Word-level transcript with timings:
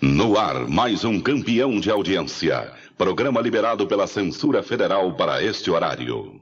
No 0.00 0.38
ar, 0.38 0.66
mais 0.66 1.04
um 1.04 1.20
campeão 1.20 1.78
de 1.78 1.90
audiência. 1.90 2.72
Programa 2.96 3.38
liberado 3.38 3.86
pela 3.86 4.06
censura 4.06 4.62
federal 4.62 5.12
para 5.12 5.44
este 5.44 5.70
horário. 5.70 6.40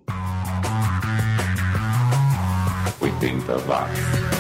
80 3.01 3.59
watts. 3.67 4.38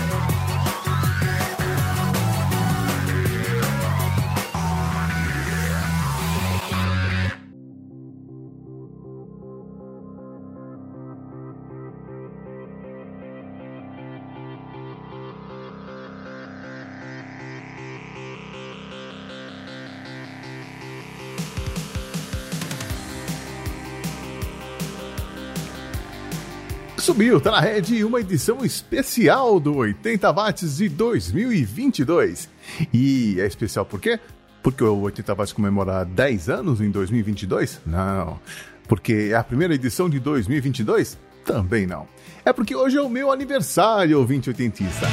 Subiu, 27.18 27.40
tá 27.40 27.50
na 27.50 27.58
rede 27.58 28.04
uma 28.04 28.20
edição 28.20 28.64
especial 28.64 29.58
do 29.58 29.74
80 29.78 30.32
watts 30.32 30.76
de 30.76 30.88
2022. 30.88 32.48
E 32.94 33.40
é 33.40 33.44
especial 33.44 33.84
por 33.84 34.00
quê? 34.00 34.20
Porque 34.62 34.84
o 34.84 35.00
80 35.00 35.34
watts 35.34 35.52
comemora 35.52 36.04
10 36.04 36.48
anos 36.48 36.80
em 36.80 36.92
2022? 36.92 37.80
Não. 37.84 38.38
Porque 38.86 39.30
é 39.32 39.34
a 39.34 39.42
primeira 39.42 39.74
edição 39.74 40.08
de 40.08 40.20
2022? 40.20 41.18
Também 41.44 41.88
não. 41.88 42.06
É 42.44 42.52
porque 42.52 42.76
hoje 42.76 42.96
é 42.96 43.02
o 43.02 43.10
meu 43.10 43.32
aniversário, 43.32 44.16
ouvinte 44.16 44.48
oitentista. 44.48 45.08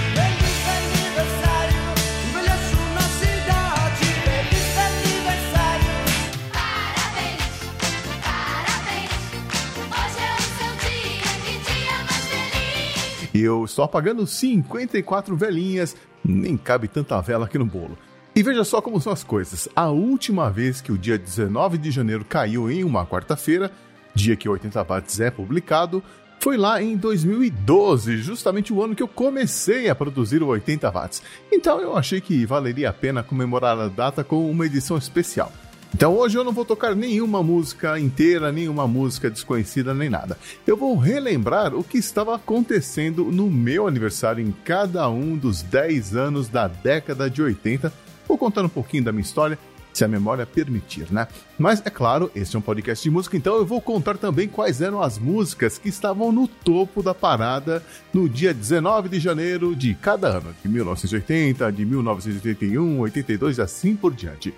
E 13.35 13.41
eu 13.41 13.65
estou 13.65 13.83
apagando 13.83 14.25
54 14.25 15.35
velinhas, 15.35 15.93
nem 16.23 16.55
cabe 16.55 16.87
tanta 16.87 17.19
vela 17.19 17.47
aqui 17.47 17.57
no 17.57 17.65
bolo. 17.65 17.97
E 18.33 18.41
veja 18.41 18.63
só 18.63 18.81
como 18.81 19.01
são 19.01 19.11
as 19.11 19.25
coisas. 19.25 19.67
A 19.75 19.89
última 19.89 20.49
vez 20.49 20.79
que 20.79 20.89
o 20.89 20.97
dia 20.97 21.17
19 21.17 21.77
de 21.77 21.91
janeiro 21.91 22.23
caiu 22.23 22.71
em 22.71 22.85
uma 22.85 23.05
quarta-feira, 23.05 23.73
dia 24.13 24.37
que 24.37 24.47
80 24.47 24.81
watts 24.85 25.19
é 25.19 25.29
publicado, 25.29 26.01
foi 26.39 26.55
lá 26.55 26.81
em 26.81 26.95
2012, 26.95 28.19
justamente 28.19 28.71
o 28.71 28.81
ano 28.81 28.95
que 28.95 29.03
eu 29.03 29.07
comecei 29.07 29.89
a 29.89 29.95
produzir 29.95 30.41
o 30.41 30.47
80 30.47 30.89
watts. 30.89 31.21
Então 31.51 31.81
eu 31.81 31.97
achei 31.97 32.21
que 32.21 32.45
valeria 32.45 32.89
a 32.89 32.93
pena 32.93 33.21
comemorar 33.21 33.77
a 33.77 33.89
data 33.89 34.23
com 34.23 34.49
uma 34.49 34.65
edição 34.65 34.97
especial. 34.97 35.51
Então 35.95 36.13
hoje 36.17 36.37
eu 36.37 36.43
não 36.43 36.51
vou 36.51 36.65
tocar 36.65 36.93
nenhuma 36.93 37.41
música 37.41 37.97
inteira, 37.97 38.51
nenhuma 38.51 38.85
música 38.85 39.29
desconhecida, 39.29 39.93
nem 39.93 40.09
nada. 40.09 40.37
Eu 40.67 40.75
vou 40.75 40.97
relembrar 40.97 41.73
o 41.73 41.85
que 41.85 41.97
estava 41.97 42.35
acontecendo 42.35 43.23
no 43.23 43.49
meu 43.49 43.87
aniversário 43.87 44.45
em 44.45 44.53
cada 44.65 45.07
um 45.07 45.37
dos 45.37 45.61
10 45.61 46.17
anos 46.17 46.49
da 46.49 46.67
década 46.67 47.29
de 47.29 47.41
80. 47.41 47.93
Vou 48.27 48.37
contar 48.37 48.65
um 48.65 48.69
pouquinho 48.69 49.05
da 49.05 49.13
minha 49.13 49.21
história, 49.21 49.57
se 49.93 50.03
a 50.03 50.07
memória 50.09 50.45
permitir, 50.45 51.07
né? 51.09 51.29
Mas 51.57 51.81
é 51.85 51.89
claro, 51.89 52.29
este 52.35 52.57
é 52.57 52.59
um 52.59 52.61
podcast 52.61 53.01
de 53.01 53.09
música, 53.09 53.37
então 53.37 53.55
eu 53.55 53.65
vou 53.65 53.79
contar 53.79 54.17
também 54.17 54.49
quais 54.49 54.81
eram 54.81 55.01
as 55.01 55.17
músicas 55.17 55.77
que 55.77 55.87
estavam 55.87 56.29
no 56.29 56.45
topo 56.45 57.01
da 57.01 57.13
parada 57.13 57.81
no 58.13 58.27
dia 58.27 58.53
19 58.53 59.07
de 59.07 59.17
janeiro 59.21 59.73
de 59.73 59.95
cada 59.95 60.27
ano, 60.27 60.53
de 60.61 60.67
1980, 60.67 61.71
de 61.71 61.85
1981, 61.85 62.99
82 62.99 63.57
e 63.57 63.61
assim 63.61 63.95
por 63.95 64.13
diante. 64.13 64.53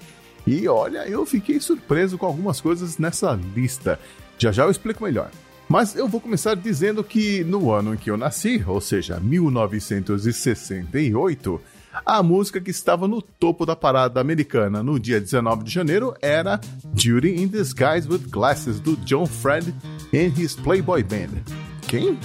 E 0.47 0.67
olha, 0.67 1.07
eu 1.07 1.23
fiquei 1.25 1.59
surpreso 1.59 2.17
com 2.17 2.25
algumas 2.25 2.59
coisas 2.61 2.97
nessa 2.97 3.37
lista. 3.53 3.99
Já 4.39 4.51
já 4.51 4.63
eu 4.63 4.71
explico 4.71 5.03
melhor. 5.03 5.29
Mas 5.67 5.95
eu 5.95 6.07
vou 6.07 6.21
começar 6.21 6.55
dizendo 6.55 7.03
que 7.03 7.43
no 7.43 7.71
ano 7.71 7.93
em 7.93 7.97
que 7.97 8.09
eu 8.09 8.15
nasci, 8.15 8.63
ou 8.65 8.79
seja, 8.79 9.19
1968, 9.19 11.61
a 12.05 12.23
música 12.23 12.61
que 12.61 12.71
estava 12.71 13.09
no 13.09 13.21
topo 13.21 13.65
da 13.65 13.75
parada 13.75 14.21
americana 14.21 14.81
no 14.81 14.97
dia 14.97 15.19
19 15.19 15.65
de 15.65 15.71
janeiro 15.71 16.15
era 16.21 16.61
Judy 16.95 17.41
in 17.41 17.47
Disguise 17.47 18.07
with 18.07 18.29
Glasses, 18.29 18.79
do 18.79 18.95
John 18.97 19.25
Fred 19.25 19.75
and 20.13 20.39
his 20.39 20.55
Playboy 20.55 21.03
Band. 21.03 21.41
Quem? 21.81 22.17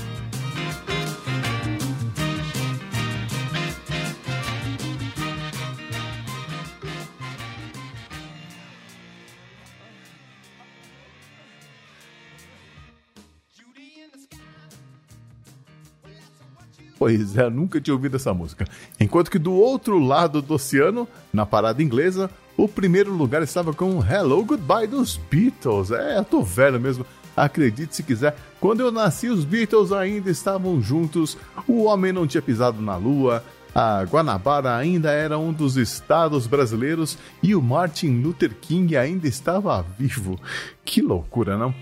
Pois 17.03 17.37
é, 17.37 17.51
nunca 17.51 17.81
tinha 17.81 17.95
ouvido 17.95 18.15
essa 18.15 18.33
música. 18.33 18.65
Enquanto 19.01 19.29
que 19.29 19.37
do 19.37 19.53
outro 19.53 19.99
lado 19.99 20.41
do 20.41 20.55
oceano, 20.55 21.09
na 21.33 21.45
parada 21.45 21.83
inglesa, 21.83 22.31
o 22.57 22.69
primeiro 22.69 23.13
lugar 23.13 23.43
estava 23.43 23.75
com 23.75 24.01
Hello 24.01 24.45
Goodbye 24.45 24.87
dos 24.87 25.17
Beatles. 25.29 25.91
É, 25.91 26.19
eu 26.19 26.25
tô 26.25 26.43
velho 26.43 26.79
mesmo. 26.79 27.05
Acredite 27.37 27.97
se 27.97 28.05
quiser, 28.05 28.37
quando 28.61 28.83
eu 28.83 28.93
nasci, 28.93 29.27
os 29.27 29.45
Beatles 29.45 29.91
ainda 29.91 30.31
estavam 30.31 30.81
juntos, 30.81 31.37
o 31.67 31.87
homem 31.87 32.13
não 32.13 32.25
tinha 32.25 32.41
pisado 32.41 32.81
na 32.81 32.95
lua, 32.95 33.43
a 33.75 34.05
Guanabara 34.05 34.77
ainda 34.77 35.11
era 35.11 35.37
um 35.37 35.53
dos 35.53 35.77
estados 35.77 36.47
brasileiros 36.47 37.19
e 37.43 37.53
o 37.57 37.61
Martin 37.61 38.23
Luther 38.23 38.55
King 38.61 38.97
ainda 38.97 39.27
estava 39.27 39.85
vivo. 39.99 40.39
Que 40.85 41.03
loucura, 41.03 41.59
não? 41.59 41.75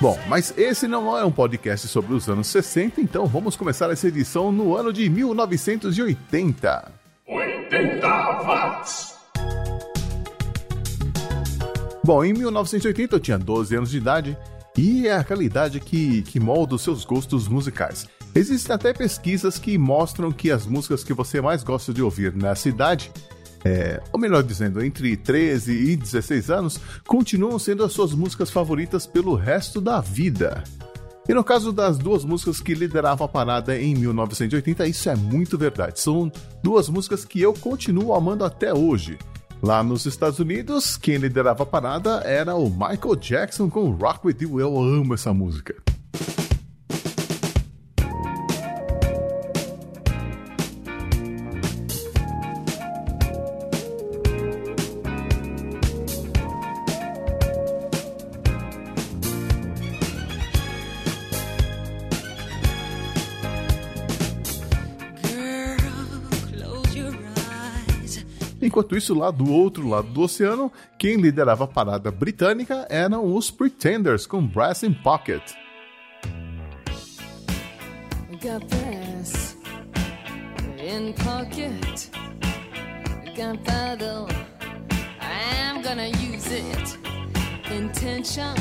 Bom, 0.00 0.16
mas 0.28 0.56
esse 0.56 0.86
não 0.86 1.18
é 1.18 1.24
um 1.24 1.32
podcast 1.32 1.88
sobre 1.88 2.14
os 2.14 2.28
anos 2.28 2.46
60, 2.46 3.00
então 3.00 3.26
vamos 3.26 3.56
começar 3.56 3.90
essa 3.90 4.06
edição 4.06 4.52
no 4.52 4.76
ano 4.76 4.92
de 4.92 5.10
1980. 5.10 6.92
80 7.26 8.06
watts! 8.44 9.16
Bom, 12.04 12.24
em 12.24 12.32
1980 12.32 13.16
eu 13.16 13.20
tinha 13.20 13.36
12 13.36 13.74
anos 13.74 13.90
de 13.90 13.98
idade 13.98 14.38
e 14.76 15.08
é 15.08 15.16
aquela 15.16 15.42
idade 15.42 15.80
que, 15.80 16.22
que 16.22 16.38
molda 16.38 16.76
os 16.76 16.82
seus 16.82 17.04
gostos 17.04 17.48
musicais. 17.48 18.06
Existem 18.36 18.76
até 18.76 18.92
pesquisas 18.92 19.58
que 19.58 19.76
mostram 19.76 20.30
que 20.30 20.52
as 20.52 20.64
músicas 20.64 21.02
que 21.02 21.12
você 21.12 21.40
mais 21.40 21.64
gosta 21.64 21.92
de 21.92 22.02
ouvir 22.02 22.32
nessa 22.32 22.68
idade 22.68 23.10
é, 23.64 24.00
ou 24.12 24.20
melhor 24.20 24.42
dizendo, 24.42 24.82
entre 24.84 25.16
13 25.16 25.72
e 25.72 25.96
16 25.96 26.50
anos, 26.50 26.80
continuam 27.06 27.58
sendo 27.58 27.84
as 27.84 27.92
suas 27.92 28.12
músicas 28.12 28.50
favoritas 28.50 29.06
pelo 29.06 29.34
resto 29.34 29.80
da 29.80 30.00
vida. 30.00 30.62
E 31.28 31.34
no 31.34 31.44
caso 31.44 31.72
das 31.72 31.98
duas 31.98 32.24
músicas 32.24 32.58
que 32.58 32.72
lideravam 32.72 33.26
a 33.26 33.28
parada 33.28 33.78
em 33.78 33.94
1980, 33.94 34.86
isso 34.86 35.10
é 35.10 35.14
muito 35.14 35.58
verdade. 35.58 36.00
São 36.00 36.32
duas 36.62 36.88
músicas 36.88 37.24
que 37.24 37.40
eu 37.40 37.52
continuo 37.52 38.14
amando 38.14 38.44
até 38.44 38.72
hoje. 38.72 39.18
Lá 39.62 39.82
nos 39.82 40.06
Estados 40.06 40.38
Unidos, 40.38 40.96
quem 40.96 41.16
liderava 41.16 41.64
a 41.64 41.66
parada 41.66 42.22
era 42.24 42.54
o 42.54 42.70
Michael 42.70 43.16
Jackson 43.16 43.68
com 43.68 43.90
Rock 43.90 44.26
With 44.26 44.36
You. 44.40 44.60
Eu 44.60 44.78
amo 44.78 45.12
essa 45.12 45.34
música. 45.34 45.74
Isso, 68.98 69.14
lá 69.14 69.30
do 69.30 69.50
outro 69.50 69.88
lado 69.88 70.08
do 70.08 70.20
oceano, 70.20 70.70
quem 70.98 71.16
liderava 71.16 71.64
a 71.64 71.68
parada 71.68 72.10
britânica 72.10 72.86
eram 72.90 73.34
os 73.34 73.50
Pretenders 73.50 74.26
com 74.26 74.46
Brass 74.46 74.82
in 74.82 74.92
Pocket. 74.92 75.42
Got 78.40 78.68
brass 78.68 79.56
in 80.78 81.12
pocket. 81.14 82.08
I'm 85.20 85.82
gonna 85.82 86.06
use 86.06 86.46
it. 86.52 86.98
Intention. 87.70 88.54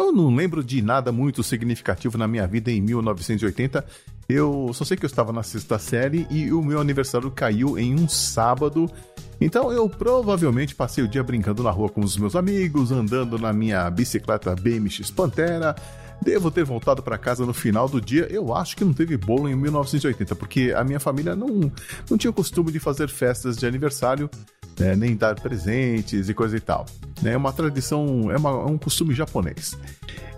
Eu 0.00 0.10
não 0.10 0.34
lembro 0.34 0.64
de 0.64 0.80
nada 0.80 1.12
muito 1.12 1.42
significativo 1.42 2.16
na 2.16 2.26
minha 2.26 2.46
vida 2.46 2.70
em 2.70 2.80
1980. 2.80 3.84
Eu 4.26 4.70
só 4.72 4.82
sei 4.82 4.96
que 4.96 5.04
eu 5.04 5.06
estava 5.06 5.30
na 5.30 5.42
sexta 5.42 5.78
série 5.78 6.26
e 6.30 6.50
o 6.50 6.62
meu 6.62 6.80
aniversário 6.80 7.30
caiu 7.30 7.78
em 7.78 7.94
um 7.94 8.08
sábado. 8.08 8.90
Então 9.38 9.70
eu 9.70 9.86
provavelmente 9.90 10.74
passei 10.74 11.04
o 11.04 11.08
dia 11.08 11.22
brincando 11.22 11.62
na 11.62 11.70
rua 11.70 11.90
com 11.90 12.00
os 12.00 12.16
meus 12.16 12.34
amigos, 12.34 12.90
andando 12.90 13.38
na 13.38 13.52
minha 13.52 13.90
bicicleta 13.90 14.56
BMX 14.56 15.10
Pantera. 15.10 15.76
Devo 16.22 16.50
ter 16.50 16.64
voltado 16.64 17.02
para 17.02 17.18
casa 17.18 17.44
no 17.44 17.52
final 17.52 17.86
do 17.86 18.00
dia. 18.00 18.26
Eu 18.30 18.54
acho 18.54 18.78
que 18.78 18.84
não 18.84 18.94
teve 18.94 19.18
bolo 19.18 19.50
em 19.50 19.54
1980, 19.54 20.34
porque 20.34 20.72
a 20.74 20.82
minha 20.82 20.98
família 20.98 21.36
não, 21.36 21.70
não 22.08 22.16
tinha 22.16 22.30
o 22.30 22.34
costume 22.34 22.72
de 22.72 22.80
fazer 22.80 23.10
festas 23.10 23.54
de 23.54 23.66
aniversário 23.66 24.30
né, 24.80 24.96
nem 24.96 25.14
dar 25.14 25.38
presentes 25.38 26.28
e 26.28 26.34
coisa 26.34 26.56
e 26.56 26.60
tal. 26.60 26.86
Né, 27.22 27.34
é 27.34 27.36
uma 27.36 27.52
tradição, 27.52 28.30
é, 28.30 28.36
uma, 28.36 28.50
é 28.50 28.66
um 28.66 28.78
costume 28.78 29.14
japonês. 29.14 29.78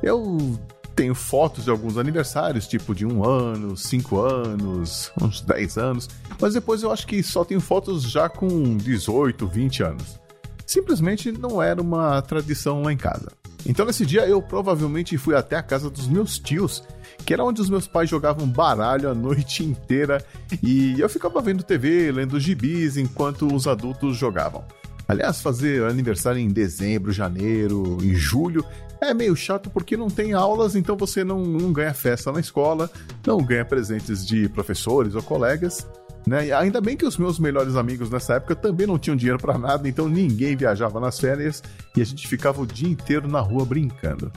Eu 0.03 0.59
tenho 0.97 1.15
fotos 1.15 1.65
de 1.65 1.71
alguns 1.71 1.97
aniversários, 1.97 2.67
tipo 2.67 2.95
de 2.95 3.07
um 3.07 3.25
ano, 3.25 3.77
cinco 3.77 4.21
anos, 4.21 5.11
uns 5.23 5.41
10 5.41 5.79
anos, 5.79 6.11
mas 6.41 6.55
depois 6.55 6.83
eu 6.83 6.91
acho 6.91 7.07
que 7.07 7.23
só 7.23 7.45
tenho 7.45 7.61
fotos 7.61 8.03
já 8.03 8.29
com 8.29 8.77
18, 8.77 9.47
20 9.47 9.83
anos. 9.85 10.21
Simplesmente 10.67 11.31
não 11.33 11.63
era 11.63 11.81
uma 11.81 12.21
tradição 12.21 12.83
lá 12.83 12.93
em 12.93 12.97
casa. 12.97 13.31
Então 13.65 13.87
nesse 13.87 14.05
dia 14.05 14.27
eu 14.27 14.43
provavelmente 14.43 15.17
fui 15.17 15.37
até 15.37 15.57
a 15.57 15.63
casa 15.63 15.89
dos 15.89 16.09
meus 16.09 16.39
tios 16.39 16.83
que 17.23 17.33
era 17.33 17.45
onde 17.45 17.61
os 17.61 17.71
meus 17.71 17.87
pais 17.87 18.11
jogavam 18.11 18.47
baralho 18.47 19.11
a 19.11 19.15
noite 19.15 19.65
inteira 19.65 20.25
e 20.63 21.01
eu 21.01 21.09
ficava 21.09 21.41
vendo 21.41 21.63
TV, 21.63 22.13
lendo 22.13 22.41
gibis 22.41 22.97
enquanto 22.97 23.47
os 23.47 23.67
adultos 23.67 24.17
jogavam. 24.17 24.65
Aliás, 25.09 25.43
fazer 25.43 25.83
aniversário 25.85 26.41
em 26.41 26.49
dezembro, 26.49 27.13
janeiro 27.13 27.99
e 28.03 28.15
julho 28.15 28.65
é 29.01 29.13
meio 29.13 29.35
chato 29.35 29.69
porque 29.69 29.97
não 29.97 30.09
tem 30.09 30.33
aulas, 30.33 30.77
então 30.77 30.97
você 30.97 31.25
não, 31.25 31.43
não 31.43 31.73
ganha 31.73 31.93
festa 31.93 32.31
na 32.31 32.39
escola, 32.39 32.89
não 33.27 33.39
ganha 33.39 33.65
presentes 33.65 34.25
de 34.25 34.49
professores 34.49 35.15
ou 35.15 35.23
colegas. 35.23 35.87
Né? 36.27 36.53
Ainda 36.53 36.81
bem 36.81 36.97
que 36.97 37.05
os 37.05 37.19
meus 37.19 37.39
melhores 37.39 37.75
amigos 37.75 38.09
nessa 38.09 38.35
época 38.35 38.55
também 38.55 38.87
não 38.87 38.99
tinham 38.99 39.17
dinheiro 39.17 39.41
para 39.41 39.59
nada, 39.59 39.89
então 39.89 40.09
ninguém 40.09 40.57
viajava 40.57 41.01
nas 41.01 41.19
férias 41.19 41.63
e 41.97 42.01
a 42.01 42.05
gente 42.05 42.29
ficava 42.29 42.63
o 42.63 42.67
dia 42.67 42.89
inteiro 42.89 43.27
na 43.29 43.41
rua 43.41 43.65
brincando. 43.65 44.31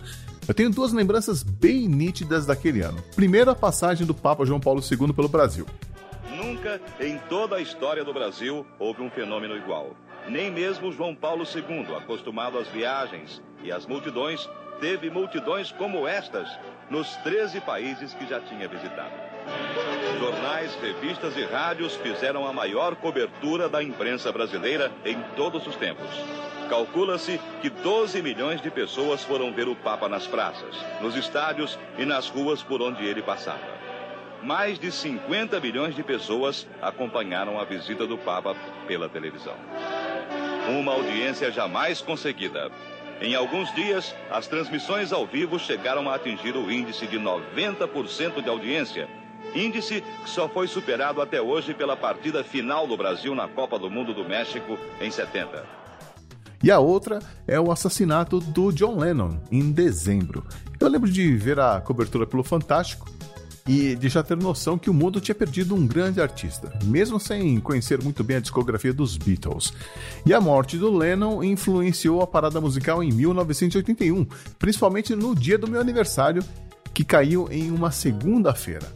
Eu 0.47 0.53
tenho 0.53 0.69
duas 0.69 0.93
lembranças 0.93 1.41
bem 1.41 1.87
nítidas 1.87 2.45
daquele 2.45 2.81
ano. 2.81 3.03
Primeiro, 3.15 3.49
a 3.49 3.55
passagem 3.55 4.05
do 4.05 4.13
Papa 4.13 4.45
João 4.45 4.59
Paulo 4.59 4.79
II 4.79 5.11
pelo 5.11 5.27
Brasil. 5.27 5.65
Nunca 6.29 6.79
em 6.99 7.17
toda 7.29 7.55
a 7.55 7.61
história 7.61 8.03
do 8.03 8.13
Brasil 8.13 8.65
houve 8.77 9.01
um 9.01 9.09
fenômeno 9.09 9.57
igual. 9.57 9.95
Nem 10.27 10.51
mesmo 10.51 10.91
João 10.91 11.15
Paulo 11.15 11.43
II, 11.43 11.95
acostumado 11.95 12.59
às 12.59 12.67
viagens 12.67 13.41
e 13.63 13.71
às 13.71 13.87
multidões, 13.87 14.47
teve 14.79 15.09
multidões 15.09 15.71
como 15.71 16.07
estas 16.07 16.47
nos 16.89 17.15
13 17.17 17.61
países 17.61 18.13
que 18.13 18.27
já 18.27 18.39
tinha 18.39 18.67
visitado. 18.67 19.13
Jornais, 20.19 20.75
revistas 20.75 21.35
e 21.37 21.43
rádios 21.43 21.95
fizeram 21.95 22.47
a 22.47 22.53
maior 22.53 22.95
cobertura 22.95 23.67
da 23.67 23.81
imprensa 23.81 24.31
brasileira 24.31 24.91
em 25.03 25.19
todos 25.35 25.65
os 25.65 25.75
tempos. 25.75 26.09
Calcula-se 26.69 27.39
que 27.61 27.69
12 27.69 28.21
milhões 28.21 28.61
de 28.61 28.71
pessoas 28.71 29.23
foram 29.23 29.53
ver 29.53 29.67
o 29.67 29.75
Papa 29.75 30.09
nas 30.09 30.25
praças, 30.25 30.75
nos 30.99 31.15
estádios 31.15 31.77
e 31.97 32.05
nas 32.05 32.27
ruas 32.27 32.63
por 32.63 32.81
onde 32.81 33.05
ele 33.05 33.21
passava. 33.21 33.75
Mais 34.41 34.79
de 34.79 34.91
50 34.91 35.59
milhões 35.59 35.95
de 35.95 36.03
pessoas 36.03 36.67
acompanharam 36.81 37.59
a 37.59 37.63
visita 37.63 38.05
do 38.05 38.17
Papa 38.17 38.55
pela 38.87 39.07
televisão. 39.07 39.55
Uma 40.67 40.93
audiência 40.93 41.51
jamais 41.51 42.01
conseguida. 42.01 42.71
Em 43.21 43.35
alguns 43.35 43.73
dias, 43.73 44.13
as 44.29 44.47
transmissões 44.47 45.13
ao 45.13 45.25
vivo 45.25 45.57
chegaram 45.59 46.09
a 46.09 46.15
atingir 46.15 46.55
o 46.55 46.71
índice 46.71 47.07
de 47.07 47.19
90% 47.19 48.41
de 48.41 48.49
audiência, 48.49 49.07
índice 49.53 50.03
que 50.23 50.29
só 50.29 50.49
foi 50.49 50.67
superado 50.67 51.21
até 51.21 51.41
hoje 51.41 51.73
pela 51.73 51.95
partida 51.95 52.43
final 52.43 52.85
do 52.85 52.97
Brasil 52.97 53.33
na 53.33 53.47
Copa 53.47 53.79
do 53.79 53.89
Mundo 53.89 54.13
do 54.13 54.25
México 54.25 54.77
em 54.99 55.09
70. 55.09 55.84
E 56.65 56.71
a 56.71 56.79
outra 56.79 57.19
é 57.45 57.59
o 57.59 57.71
assassinato 57.71 58.39
do 58.39 58.71
John 58.71 58.97
Lennon, 58.97 59.37
em 59.51 59.71
dezembro. 59.71 60.43
Eu 60.79 60.87
lembro 60.87 61.07
de 61.07 61.37
ver 61.37 61.59
a 61.59 61.79
cobertura 61.79 62.25
pelo 62.25 62.43
Fantástico 62.43 63.07
e 63.67 63.95
de 63.95 64.09
já 64.09 64.23
ter 64.23 64.35
noção 64.35 64.75
que 64.75 64.89
o 64.89 64.93
mundo 64.93 65.21
tinha 65.21 65.35
perdido 65.35 65.75
um 65.75 65.85
grande 65.85 66.19
artista, 66.19 66.73
mesmo 66.85 67.19
sem 67.19 67.59
conhecer 67.59 68.01
muito 68.01 68.23
bem 68.23 68.37
a 68.37 68.39
discografia 68.39 68.91
dos 68.91 69.15
Beatles. 69.15 69.73
E 70.25 70.33
a 70.33 70.41
morte 70.41 70.75
do 70.75 70.91
Lennon 70.91 71.43
influenciou 71.43 72.23
a 72.23 72.25
parada 72.25 72.59
musical 72.59 73.03
em 73.03 73.11
1981, 73.11 74.25
principalmente 74.57 75.15
no 75.15 75.35
dia 75.35 75.59
do 75.59 75.69
meu 75.69 75.79
aniversário, 75.79 76.43
que 76.95 77.03
caiu 77.03 77.47
em 77.51 77.69
uma 77.69 77.91
segunda-feira. 77.91 78.91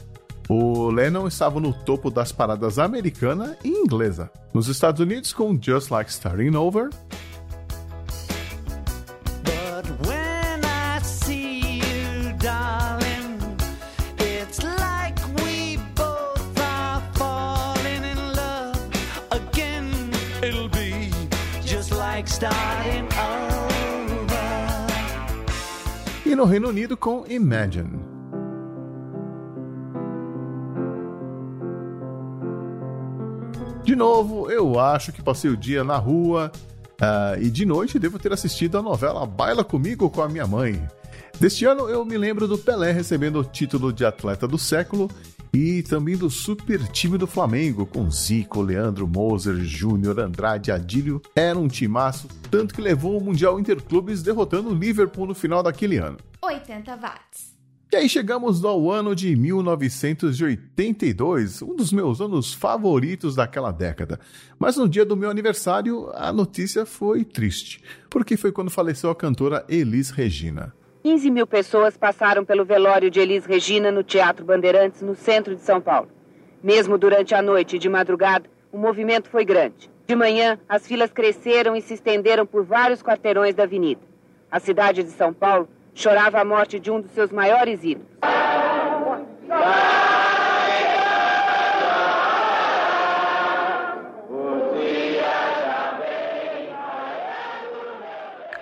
O 0.49 0.89
Lennon 0.89 1.27
estava 1.27 1.59
no 1.59 1.71
topo 1.71 2.09
das 2.09 2.31
paradas 2.31 2.79
americana 2.79 3.55
e 3.63 3.69
inglesa. 3.69 4.31
Nos 4.55 4.67
Estados 4.67 4.99
Unidos 4.99 5.31
com 5.31 5.55
Just 5.61 5.91
Like 5.91 6.09
Starting 6.09 6.55
Over 6.55 6.89
E 26.29 26.35
no 26.35 26.45
Reino 26.45 26.69
Unido 26.69 26.95
com 26.95 27.25
Imagine. 27.27 27.99
De 33.83 33.95
novo, 33.95 34.47
eu 34.51 34.79
acho 34.79 35.11
que 35.11 35.23
passei 35.23 35.49
o 35.49 35.57
dia 35.57 35.83
na 35.83 35.97
rua 35.97 36.51
uh, 37.01 37.41
e 37.41 37.49
de 37.49 37.65
noite 37.65 37.97
devo 37.97 38.19
ter 38.19 38.31
assistido 38.31 38.77
a 38.77 38.81
novela 38.83 39.25
Baila 39.25 39.63
Comigo 39.63 40.07
com 40.07 40.21
a 40.21 40.29
Minha 40.29 40.45
Mãe. 40.45 40.79
Deste 41.39 41.65
ano 41.65 41.89
eu 41.89 42.05
me 42.05 42.15
lembro 42.15 42.47
do 42.47 42.59
Pelé 42.59 42.91
recebendo 42.91 43.39
o 43.39 43.43
título 43.43 43.91
de 43.91 44.05
atleta 44.05 44.47
do 44.47 44.59
século 44.59 45.09
e 45.53 45.83
também 45.83 46.15
do 46.15 46.29
super 46.29 46.87
time 46.87 47.17
do 47.17 47.27
Flamengo, 47.27 47.85
com 47.85 48.09
Zico, 48.09 48.61
Leandro, 48.61 49.07
Moser, 49.07 49.55
Júnior, 49.55 50.19
Andrade, 50.19 50.71
Adílio. 50.71 51.21
Era 51.35 51.57
um 51.57 51.67
timaço, 51.67 52.27
tanto 52.49 52.73
que 52.73 52.81
levou 52.81 53.17
o 53.17 53.23
Mundial 53.23 53.59
Interclubes 53.59 54.21
derrotando 54.21 54.69
o 54.69 54.75
Liverpool 54.75 55.27
no 55.27 55.35
final 55.35 55.63
daquele 55.63 55.97
ano. 55.97 56.17
80 56.41 56.95
watts. 56.95 57.59
E 57.91 57.95
aí 57.95 58.07
chegamos 58.07 58.63
ao 58.63 58.91
ano 58.91 59.15
de 59.15 59.35
1982, 59.35 61.63
um 61.63 61.75
dos 61.75 61.91
meus 61.91 62.21
anos 62.21 62.53
favoritos 62.53 63.35
daquela 63.35 63.71
década. 63.71 64.19
Mas 64.59 64.77
no 64.77 64.87
dia 64.87 65.03
do 65.03 65.17
meu 65.17 65.31
aniversário, 65.31 66.11
a 66.13 66.31
notícia 66.31 66.85
foi 66.85 67.25
triste, 67.25 67.81
porque 68.07 68.37
foi 68.37 68.51
quando 68.51 68.69
faleceu 68.69 69.09
a 69.09 69.15
cantora 69.15 69.65
Elis 69.67 70.11
Regina. 70.11 70.71
15 71.01 71.31
mil 71.31 71.47
pessoas 71.47 71.95
passaram 71.95 72.43
pelo 72.43 72.65
velório 72.65 73.09
de 73.09 73.21
Elis 73.21 73.45
Regina 73.45 73.89
no 73.89 74.03
Teatro 74.03 74.43
Bandeirantes, 74.43 75.01
no 75.01 75.15
centro 75.15 75.55
de 75.55 75.61
São 75.61 75.79
Paulo. 75.79 76.09
Mesmo 76.61 76.97
durante 76.97 77.33
a 77.33 77.41
noite 77.41 77.77
e 77.77 77.79
de 77.79 77.87
madrugada, 77.87 78.49
o 78.69 78.77
movimento 78.77 79.29
foi 79.29 79.45
grande. 79.45 79.89
De 80.05 80.13
manhã, 80.13 80.59
as 80.67 80.85
filas 80.85 81.09
cresceram 81.11 81.73
e 81.73 81.81
se 81.81 81.93
estenderam 81.93 82.45
por 82.45 82.65
vários 82.65 83.01
quarteirões 83.01 83.55
da 83.55 83.63
avenida. 83.63 84.01
A 84.51 84.59
cidade 84.59 85.03
de 85.03 85.11
São 85.11 85.33
Paulo 85.33 85.69
chorava 85.93 86.41
a 86.41 86.45
morte 86.45 86.77
de 86.79 86.91
um 86.91 86.99
dos 86.99 87.11
seus 87.11 87.31
maiores 87.31 87.81
ídolos. 87.81 88.09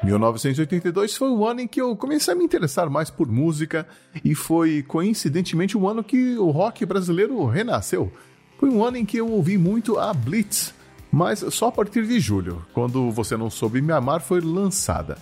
1982 0.07 1.15
foi 1.17 1.29
o 1.29 1.45
ano 1.45 1.59
em 1.59 1.67
que 1.67 1.81
eu 1.81 1.95
comecei 1.95 2.33
a 2.33 2.37
me 2.37 2.45
interessar 2.45 2.89
mais 2.89 3.09
por 3.09 3.27
música 3.27 3.85
e 4.23 4.33
foi 4.33 4.81
coincidentemente 4.81 5.77
o 5.77 5.87
ano 5.87 6.01
que 6.01 6.37
o 6.37 6.49
rock 6.49 6.85
brasileiro 6.85 7.45
renasceu. 7.45 8.11
Foi 8.57 8.69
um 8.69 8.83
ano 8.83 8.97
em 8.97 9.05
que 9.05 9.17
eu 9.17 9.29
ouvi 9.29 9.57
muito 9.57 9.99
a 9.99 10.13
Blitz, 10.13 10.73
mas 11.11 11.39
só 11.49 11.67
a 11.67 11.71
partir 11.71 12.07
de 12.07 12.19
julho, 12.21 12.65
quando 12.73 13.11
Você 13.11 13.35
Não 13.35 13.49
Soube 13.49 13.81
Me 13.81 13.91
Amar 13.91 14.21
foi 14.21 14.39
lançada. 14.39 15.17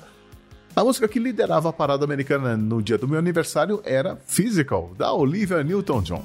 A 0.76 0.84
música 0.84 1.08
que 1.08 1.20
liderava 1.20 1.70
a 1.70 1.74
parada 1.74 2.06
americana 2.06 2.56
no 2.56 2.82
dia 2.82 2.98
do 2.98 3.08
meu 3.08 3.18
aniversário 3.18 3.82
era 3.84 4.16
Physical, 4.28 4.94
da 4.98 5.12
Olivia 5.12 5.64
Newton-John. 5.64 6.24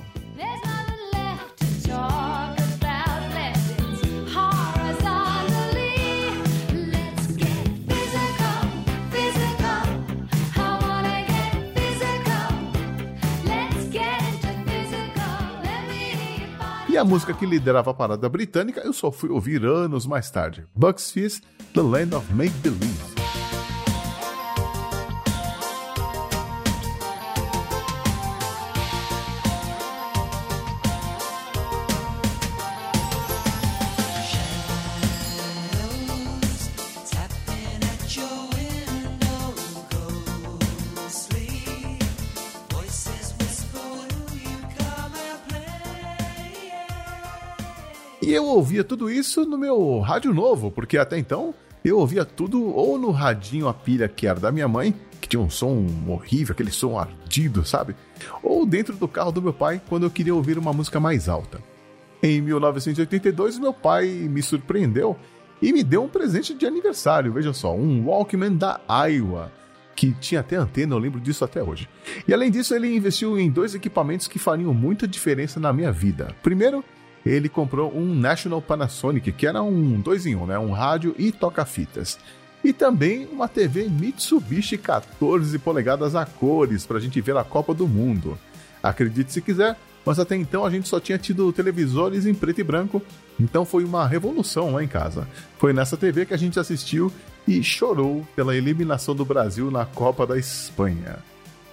A 17.00 17.04
música 17.04 17.32
que 17.32 17.46
liderava 17.46 17.90
a 17.90 17.94
parada 17.94 18.28
britânica 18.28 18.80
eu 18.82 18.92
só 18.92 19.10
fui 19.10 19.30
ouvir 19.30 19.64
anos 19.64 20.06
mais 20.06 20.30
tarde. 20.30 20.66
Bucks 20.74 21.10
Fizz 21.10 21.40
The 21.72 21.80
Land 21.80 22.14
of 22.14 22.32
Make 22.34 22.54
Believe. 22.58 23.09
Ouvia 48.60 48.84
tudo 48.84 49.10
isso 49.10 49.46
no 49.46 49.56
meu 49.56 50.00
rádio 50.00 50.34
novo, 50.34 50.70
porque 50.70 50.98
até 50.98 51.18
então 51.18 51.54
eu 51.82 51.98
ouvia 51.98 52.26
tudo 52.26 52.62
ou 52.62 52.98
no 52.98 53.10
radinho 53.10 53.66
a 53.66 53.72
pilha 53.72 54.06
que 54.06 54.26
era 54.26 54.38
da 54.38 54.52
minha 54.52 54.68
mãe, 54.68 54.94
que 55.18 55.26
tinha 55.26 55.40
um 55.40 55.48
som 55.48 55.86
horrível, 56.06 56.52
aquele 56.52 56.70
som 56.70 56.98
ardido, 56.98 57.64
sabe? 57.64 57.96
Ou 58.42 58.66
dentro 58.66 58.94
do 58.94 59.08
carro 59.08 59.32
do 59.32 59.40
meu 59.40 59.54
pai, 59.54 59.80
quando 59.88 60.04
eu 60.04 60.10
queria 60.10 60.34
ouvir 60.34 60.58
uma 60.58 60.74
música 60.74 61.00
mais 61.00 61.26
alta. 61.26 61.58
Em 62.22 62.42
1982, 62.42 63.58
meu 63.58 63.72
pai 63.72 64.06
me 64.06 64.42
surpreendeu 64.42 65.16
e 65.62 65.72
me 65.72 65.82
deu 65.82 66.04
um 66.04 66.08
presente 66.08 66.52
de 66.52 66.66
aniversário, 66.66 67.32
veja 67.32 67.54
só, 67.54 67.74
um 67.74 68.08
Walkman 68.08 68.56
da 68.56 68.78
Iowa, 69.08 69.50
que 69.96 70.12
tinha 70.20 70.42
até 70.42 70.56
antena, 70.56 70.94
eu 70.94 70.98
lembro 70.98 71.18
disso 71.18 71.46
até 71.46 71.62
hoje. 71.62 71.88
E 72.28 72.34
além 72.34 72.50
disso, 72.50 72.74
ele 72.74 72.94
investiu 72.94 73.38
em 73.38 73.50
dois 73.50 73.74
equipamentos 73.74 74.28
que 74.28 74.38
fariam 74.38 74.74
muita 74.74 75.08
diferença 75.08 75.58
na 75.58 75.72
minha 75.72 75.90
vida. 75.90 76.34
Primeiro, 76.42 76.84
ele 77.24 77.48
comprou 77.48 77.94
um 77.94 78.14
National 78.14 78.62
Panasonic, 78.62 79.32
que 79.32 79.46
era 79.46 79.62
um 79.62 80.00
2 80.00 80.26
em 80.26 80.36
1, 80.36 80.42
um, 80.42 80.46
né? 80.46 80.58
Um 80.58 80.72
rádio 80.72 81.14
e 81.18 81.30
toca-fitas. 81.30 82.18
E 82.62 82.72
também 82.72 83.26
uma 83.32 83.48
TV 83.48 83.88
Mitsubishi 83.88 84.76
14 84.76 85.58
polegadas 85.58 86.14
a 86.14 86.26
cores 86.26 86.84
para 86.84 86.98
a 86.98 87.00
gente 87.00 87.20
ver 87.20 87.36
a 87.36 87.44
Copa 87.44 87.72
do 87.72 87.88
Mundo. 87.88 88.38
Acredite 88.82 89.32
se 89.32 89.40
quiser, 89.40 89.76
mas 90.04 90.18
até 90.18 90.36
então 90.36 90.64
a 90.64 90.70
gente 90.70 90.88
só 90.88 91.00
tinha 91.00 91.18
tido 91.18 91.52
televisores 91.52 92.26
em 92.26 92.34
preto 92.34 92.60
e 92.60 92.64
branco, 92.64 93.02
então 93.38 93.64
foi 93.64 93.84
uma 93.84 94.06
revolução 94.06 94.72
lá 94.72 94.82
em 94.82 94.88
casa. 94.88 95.26
Foi 95.58 95.72
nessa 95.72 95.96
TV 95.96 96.26
que 96.26 96.34
a 96.34 96.38
gente 96.38 96.58
assistiu 96.58 97.12
e 97.46 97.62
chorou 97.62 98.26
pela 98.36 98.56
eliminação 98.56 99.14
do 99.14 99.24
Brasil 99.24 99.70
na 99.70 99.84
Copa 99.84 100.26
da 100.26 100.38
Espanha. 100.38 101.18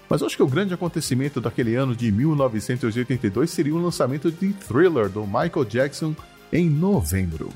Mas 0.10 0.24
acho 0.24 0.38
que 0.38 0.44
o 0.44 0.48
grande 0.48 0.74
acontecimento 0.74 1.42
daquele 1.42 1.76
ano 1.76 1.96
de 1.96 2.12
1982 2.12 3.50
seria 3.50 3.76
o 3.76 3.82
lançamento 3.82 4.32
de 4.32 4.54
Thriller 4.54 5.10
do 5.10 5.26
Michael 5.26 5.66
Jackson 5.66 6.16
em 6.52 6.70
novembro. 6.70 7.50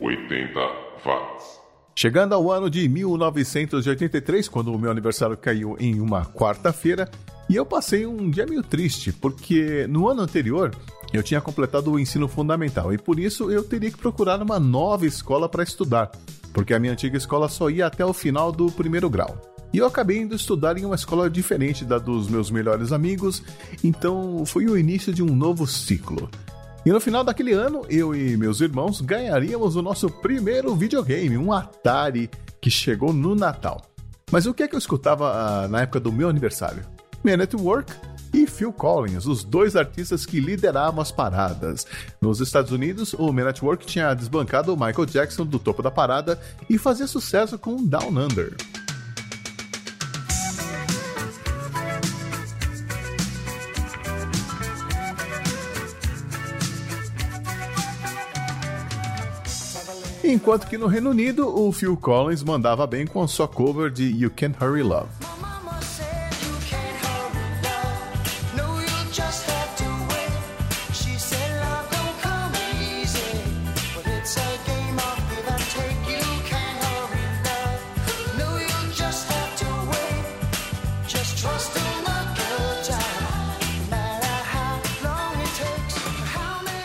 80 0.00 0.60
watts. 1.04 1.58
Chegando 1.96 2.32
ao 2.32 2.52
ano 2.52 2.70
de 2.70 2.88
1983, 2.88 4.48
quando 4.48 4.72
o 4.72 4.78
meu 4.78 4.88
aniversário 4.88 5.36
caiu 5.36 5.76
em 5.80 6.00
uma 6.00 6.24
quarta-feira, 6.24 7.10
e 7.50 7.56
eu 7.56 7.66
passei 7.66 8.06
um 8.06 8.30
dia 8.30 8.46
meio 8.46 8.62
triste, 8.62 9.12
porque 9.12 9.84
no 9.88 10.08
ano 10.08 10.22
anterior 10.22 10.70
eu 11.12 11.24
tinha 11.24 11.40
completado 11.40 11.90
o 11.90 11.98
ensino 11.98 12.28
fundamental 12.28 12.92
e 12.92 12.98
por 12.98 13.18
isso 13.18 13.50
eu 13.50 13.64
teria 13.64 13.90
que 13.90 13.96
procurar 13.96 14.40
uma 14.40 14.60
nova 14.60 15.06
escola 15.06 15.48
para 15.48 15.64
estudar, 15.64 16.12
porque 16.52 16.72
a 16.72 16.78
minha 16.78 16.92
antiga 16.92 17.16
escola 17.16 17.48
só 17.48 17.68
ia 17.68 17.86
até 17.86 18.04
o 18.04 18.12
final 18.12 18.52
do 18.52 18.70
primeiro 18.70 19.10
grau. 19.10 19.36
E 19.72 19.78
eu 19.78 19.86
acabei 19.86 20.18
indo 20.18 20.34
estudar 20.34 20.78
em 20.78 20.84
uma 20.84 20.94
escola 20.94 21.28
diferente 21.28 21.84
da 21.84 21.98
dos 21.98 22.28
meus 22.28 22.50
melhores 22.50 22.92
amigos, 22.92 23.42
então 23.84 24.44
foi 24.46 24.66
o 24.66 24.78
início 24.78 25.12
de 25.12 25.22
um 25.22 25.34
novo 25.34 25.66
ciclo. 25.66 26.30
E 26.86 26.90
no 26.90 27.00
final 27.00 27.22
daquele 27.22 27.52
ano, 27.52 27.82
eu 27.90 28.14
e 28.14 28.36
meus 28.36 28.60
irmãos 28.60 29.00
ganharíamos 29.00 29.76
o 29.76 29.82
nosso 29.82 30.08
primeiro 30.08 30.74
videogame, 30.74 31.36
um 31.36 31.52
Atari, 31.52 32.30
que 32.60 32.70
chegou 32.70 33.12
no 33.12 33.34
Natal. 33.34 33.82
Mas 34.30 34.46
o 34.46 34.54
que 34.54 34.62
é 34.62 34.68
que 34.68 34.74
eu 34.74 34.78
escutava 34.78 35.64
uh, 35.64 35.68
na 35.68 35.82
época 35.82 36.00
do 36.00 36.12
meu 36.12 36.28
aniversário? 36.28 36.82
Man 37.22 37.42
at 37.42 37.52
Work 37.54 37.92
e 38.32 38.46
Phil 38.46 38.72
Collins, 38.72 39.26
os 39.26 39.42
dois 39.42 39.74
artistas 39.74 40.24
que 40.24 40.40
lideravam 40.40 41.00
as 41.00 41.10
paradas. 41.10 41.86
Nos 42.20 42.40
Estados 42.40 42.72
Unidos, 42.72 43.14
o 43.14 43.32
Man 43.32 43.48
at 43.48 43.62
Work 43.62 43.86
tinha 43.86 44.14
desbancado 44.14 44.72
o 44.72 44.76
Michael 44.76 45.06
Jackson 45.06 45.44
do 45.44 45.58
topo 45.58 45.82
da 45.82 45.90
parada 45.90 46.38
e 46.68 46.78
fazia 46.78 47.06
sucesso 47.06 47.58
com 47.58 47.84
Down 47.84 48.10
Under. 48.10 48.54
Enquanto 60.30 60.66
que 60.66 60.76
no 60.76 60.86
Reino 60.86 61.08
Unido, 61.08 61.48
o 61.48 61.72
Phil 61.72 61.96
Collins 61.96 62.42
mandava 62.42 62.86
bem 62.86 63.06
com 63.06 63.22
a 63.22 63.26
sua 63.26 63.48
cover 63.48 63.90
de 63.90 64.04
You 64.04 64.30
Can't 64.30 64.62
Hurry 64.62 64.82
Love. 64.82 65.08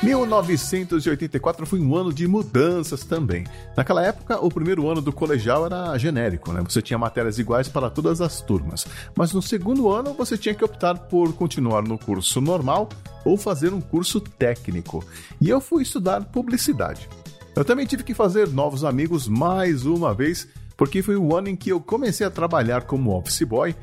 1984 0.03 1.65
foi 1.65 1.79
um 1.79 1.95
ano 1.95 2.11
de 2.13 2.27
mudanças 2.27 3.05
também. 3.05 3.45
Naquela 3.75 4.03
época, 4.05 4.37
o 4.43 4.51
primeiro 4.51 4.89
ano 4.89 5.01
do 5.01 5.13
colegial 5.13 5.65
era 5.65 5.97
genérico, 5.97 6.51
né? 6.51 6.61
Você 6.67 6.81
tinha 6.81 6.97
matérias 6.97 7.39
iguais 7.39 7.69
para 7.69 7.89
todas 7.89 8.19
as 8.19 8.41
turmas. 8.41 8.85
Mas 9.15 9.31
no 9.31 9.41
segundo 9.41 9.89
ano, 9.89 10.13
você 10.13 10.37
tinha 10.37 10.53
que 10.53 10.63
optar 10.63 10.97
por 10.97 11.31
continuar 11.33 11.83
no 11.83 11.97
curso 11.97 12.41
normal 12.41 12.89
ou 13.23 13.37
fazer 13.37 13.73
um 13.73 13.79
curso 13.79 14.19
técnico. 14.19 15.05
E 15.39 15.49
eu 15.49 15.61
fui 15.61 15.83
estudar 15.83 16.25
publicidade. 16.25 17.07
Eu 17.55 17.63
também 17.63 17.85
tive 17.85 18.03
que 18.03 18.13
fazer 18.13 18.49
novos 18.49 18.83
amigos 18.83 19.25
mais 19.25 19.85
uma 19.85 20.13
vez, 20.13 20.49
porque 20.75 21.01
foi 21.01 21.15
o 21.15 21.33
ano 21.33 21.47
em 21.47 21.55
que 21.55 21.69
eu 21.69 21.79
comecei 21.79 22.27
a 22.27 22.31
trabalhar 22.31 22.81
como 22.81 23.17
office 23.17 23.43
boy 23.43 23.73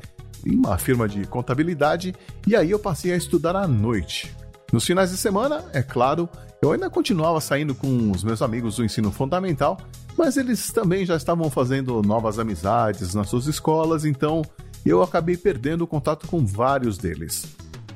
em 0.45 0.55
uma 0.55 0.77
firma 0.77 1.07
de 1.07 1.25
contabilidade 1.25 2.13
e 2.45 2.55
aí 2.55 2.69
eu 2.69 2.77
passei 2.77 3.11
a 3.11 3.17
estudar 3.17 3.55
à 3.55 3.67
noite. 3.67 4.35
Nos 4.71 4.85
finais 4.85 5.11
de 5.11 5.17
semana, 5.17 5.65
é 5.73 5.83
claro, 5.83 6.29
eu 6.61 6.71
ainda 6.71 6.89
continuava 6.89 7.41
saindo 7.41 7.75
com 7.75 8.09
os 8.11 8.23
meus 8.23 8.41
amigos 8.41 8.77
do 8.77 8.85
ensino 8.85 9.11
fundamental, 9.11 9.77
mas 10.17 10.37
eles 10.37 10.71
também 10.71 11.05
já 11.05 11.15
estavam 11.17 11.49
fazendo 11.49 12.01
novas 12.01 12.39
amizades 12.39 13.13
nas 13.13 13.27
suas 13.29 13.47
escolas, 13.47 14.05
então 14.05 14.41
eu 14.85 15.03
acabei 15.03 15.35
perdendo 15.35 15.81
o 15.83 15.87
contato 15.87 16.25
com 16.27 16.45
vários 16.45 16.97
deles. 16.97 17.45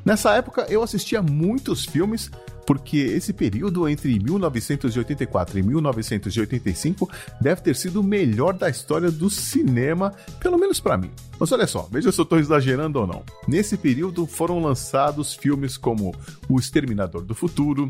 Nessa 0.04 0.34
época 0.34 0.66
eu 0.70 0.84
assistia 0.84 1.22
muitos 1.22 1.86
filmes 1.86 2.30
porque 2.66 2.98
esse 2.98 3.32
período 3.32 3.88
entre 3.88 4.18
1984 4.20 5.60
e 5.60 5.64
1985 5.64 7.10
deve 7.40 7.62
ter 7.62 7.76
sido 7.76 8.02
o 8.02 8.04
melhor 8.04 8.54
da 8.54 8.70
história 8.70 9.12
do 9.12 9.30
cinema, 9.30 10.14
pelo 10.40 10.58
menos 10.58 10.80
para 10.80 10.98
mim. 10.98 11.12
Mas 11.40 11.52
olha 11.52 11.68
só, 11.68 11.88
veja 11.92 12.12
se 12.12 12.20
eu 12.20 12.24
estou 12.24 12.40
exagerando 12.40 13.00
ou 13.00 13.08
não. 13.08 13.24
Nesse 13.48 13.78
período 13.78 14.26
foram 14.26 14.62
lançados 14.62 15.34
filmes 15.34 15.78
como 15.78 16.14
O 16.50 16.60
Exterminador 16.60 17.24
do 17.24 17.36
Futuro, 17.36 17.90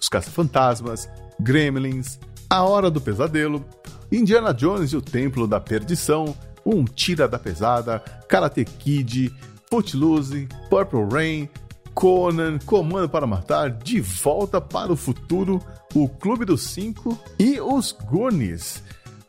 Os 0.00 0.08
Caça-Fantasmas, 0.08 1.08
Gremlins, 1.38 2.18
A 2.48 2.62
Hora 2.62 2.90
do 2.90 3.00
Pesadelo, 3.00 3.64
Indiana 4.10 4.54
Jones 4.54 4.92
e 4.92 4.96
o 4.96 5.02
Templo 5.02 5.46
da 5.46 5.60
Perdição, 5.60 6.36
Um 6.64 6.84
Tira 6.84 7.28
da 7.28 7.38
Pesada, 7.38 7.98
Karate 8.28 8.64
Kid, 8.64 9.34
Footloose, 9.68 10.48
Purple 10.70 11.06
Rain, 11.10 11.48
Conan, 11.94 12.58
Comando 12.58 13.08
para 13.08 13.26
Matar, 13.26 13.70
De 13.70 14.00
Volta 14.00 14.60
para 14.60 14.92
o 14.92 14.96
Futuro, 14.96 15.60
O 15.94 16.08
Clube 16.08 16.44
dos 16.44 16.62
Cinco 16.62 17.18
e 17.38 17.60
Os 17.60 17.92
Goonies. 17.92 18.82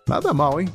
Nada 0.07 0.34
mal, 0.34 0.60
hein? 0.60 0.67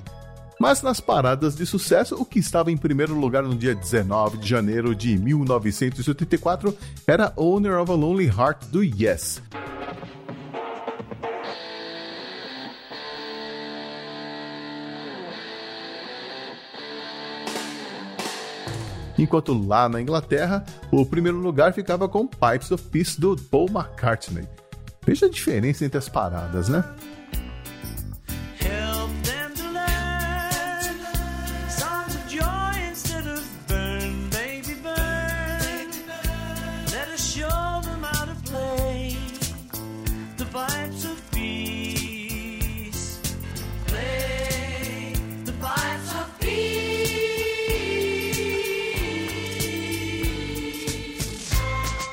Mas 0.58 0.82
nas 0.82 1.00
paradas 1.00 1.56
de 1.56 1.64
sucesso, 1.64 2.14
o 2.16 2.24
que 2.24 2.38
estava 2.38 2.70
em 2.70 2.76
primeiro 2.76 3.14
lugar 3.18 3.42
no 3.42 3.56
dia 3.56 3.74
19 3.74 4.38
de 4.38 4.48
janeiro 4.48 4.94
de 4.94 5.16
1984 5.16 6.76
era 7.06 7.32
Owner 7.34 7.80
of 7.80 7.90
a 7.90 7.94
Lonely 7.94 8.26
Heart 8.26 8.66
do 8.66 8.84
Yes. 8.84 9.42
Enquanto 19.22 19.52
lá 19.52 19.88
na 19.88 20.00
Inglaterra, 20.00 20.64
o 20.90 21.04
primeiro 21.04 21.38
lugar 21.38 21.72
ficava 21.72 22.08
com 22.08 22.26
Pipes 22.26 22.70
of 22.70 22.84
Peace 22.84 23.20
do 23.20 23.36
Paul 23.36 23.68
McCartney. 23.68 24.46
Veja 25.06 25.26
a 25.26 25.30
diferença 25.30 25.84
entre 25.84 25.98
as 25.98 26.08
paradas, 26.08 26.68
né? 26.68 26.84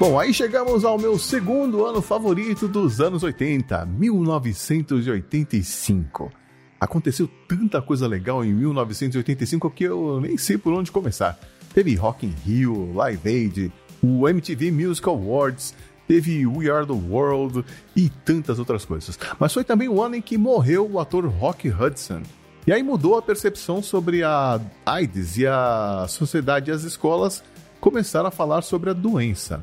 Bom, 0.10 0.18
aí 0.18 0.34
chegamos 0.34 0.86
ao 0.86 0.98
meu 0.98 1.20
segundo 1.20 1.86
ano 1.86 2.02
favorito 2.02 2.66
dos 2.66 3.02
anos 3.02 3.24
80, 3.24 3.86
1985. 3.88 6.32
Aconteceu 6.80 7.30
tanta 7.46 7.82
coisa 7.82 8.08
legal 8.08 8.46
em 8.46 8.54
1985 8.54 9.70
que 9.70 9.84
eu 9.84 10.22
nem 10.22 10.38
sei 10.38 10.58
por 10.58 10.72
onde 10.72 10.94
começar. 10.94 11.38
Teve 11.74 11.94
Rock 11.96 12.26
in 12.26 12.34
Rio, 12.46 12.94
Live 12.94 13.30
Aid, 13.30 13.70
o 14.02 14.30
MTV 14.30 14.72
Music 14.72 15.10
Awards, 15.10 15.76
teve 16.08 16.48
We 16.48 16.70
Are 16.70 16.86
the 16.86 16.94
World 16.94 17.66
e 17.94 18.08
tantas 18.08 18.60
outras 18.60 18.86
coisas. 18.86 19.20
Mas 19.38 19.54
foi 19.54 19.66
também 19.66 19.90
o 19.90 20.02
ano 20.02 20.16
em 20.16 20.22
que 20.22 20.38
morreu 20.38 20.90
o 20.90 21.02
ator 21.02 21.26
Rock 21.26 21.68
Hudson. 21.68 22.22
E 22.66 22.72
aí 22.72 22.82
mudou 22.82 23.18
a 23.18 23.22
percepção 23.22 23.84
sobre 23.84 24.24
a 24.24 24.58
AIDS 24.86 25.36
e 25.36 25.46
a 25.46 26.06
sociedade 26.08 26.72
e 26.72 26.74
as 26.74 26.84
escolas 26.84 27.44
começaram 27.82 28.28
a 28.28 28.32
falar 28.32 28.62
sobre 28.62 28.90
a 28.90 28.94
doença. 28.94 29.62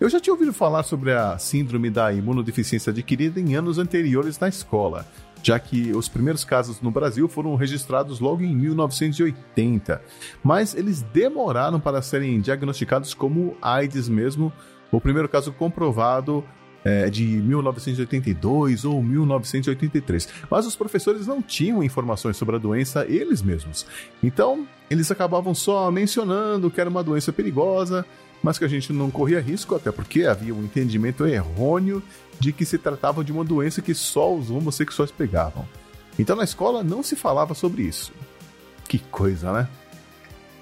Eu 0.00 0.08
já 0.08 0.18
tinha 0.18 0.32
ouvido 0.32 0.50
falar 0.50 0.82
sobre 0.82 1.12
a 1.12 1.36
síndrome 1.36 1.90
da 1.90 2.10
imunodeficiência 2.10 2.90
adquirida 2.90 3.38
em 3.38 3.54
anos 3.54 3.76
anteriores 3.76 4.38
na 4.38 4.48
escola, 4.48 5.06
já 5.42 5.58
que 5.58 5.92
os 5.92 6.08
primeiros 6.08 6.42
casos 6.42 6.80
no 6.80 6.90
Brasil 6.90 7.28
foram 7.28 7.54
registrados 7.54 8.18
logo 8.18 8.42
em 8.42 8.56
1980, 8.56 10.02
mas 10.42 10.74
eles 10.74 11.02
demoraram 11.02 11.78
para 11.78 12.00
serem 12.00 12.40
diagnosticados 12.40 13.12
como 13.12 13.54
AIDS 13.60 14.08
mesmo. 14.08 14.50
O 14.90 15.02
primeiro 15.02 15.28
caso 15.28 15.52
comprovado 15.52 16.42
é 16.82 17.10
de 17.10 17.22
1982 17.26 18.86
ou 18.86 19.02
1983, 19.02 20.28
mas 20.50 20.64
os 20.64 20.74
professores 20.74 21.26
não 21.26 21.42
tinham 21.42 21.82
informações 21.82 22.38
sobre 22.38 22.56
a 22.56 22.58
doença 22.58 23.04
eles 23.06 23.42
mesmos. 23.42 23.86
Então, 24.22 24.66
eles 24.88 25.10
acabavam 25.10 25.54
só 25.54 25.90
mencionando 25.90 26.70
que 26.70 26.80
era 26.80 26.88
uma 26.88 27.04
doença 27.04 27.30
perigosa 27.34 28.06
mas 28.42 28.58
que 28.58 28.64
a 28.64 28.68
gente 28.68 28.92
não 28.92 29.10
corria 29.10 29.40
risco, 29.40 29.74
até 29.74 29.90
porque 29.90 30.24
havia 30.24 30.54
um 30.54 30.64
entendimento 30.64 31.26
errôneo 31.26 32.02
de 32.38 32.52
que 32.52 32.64
se 32.64 32.78
tratava 32.78 33.22
de 33.22 33.32
uma 33.32 33.44
doença 33.44 33.82
que 33.82 33.94
só 33.94 34.34
os 34.34 34.50
homossexuais 34.50 35.10
pegavam. 35.10 35.66
Então 36.18 36.36
na 36.36 36.44
escola 36.44 36.82
não 36.82 37.02
se 37.02 37.16
falava 37.16 37.54
sobre 37.54 37.82
isso. 37.82 38.12
Que 38.88 38.98
coisa, 38.98 39.52
né? 39.52 39.68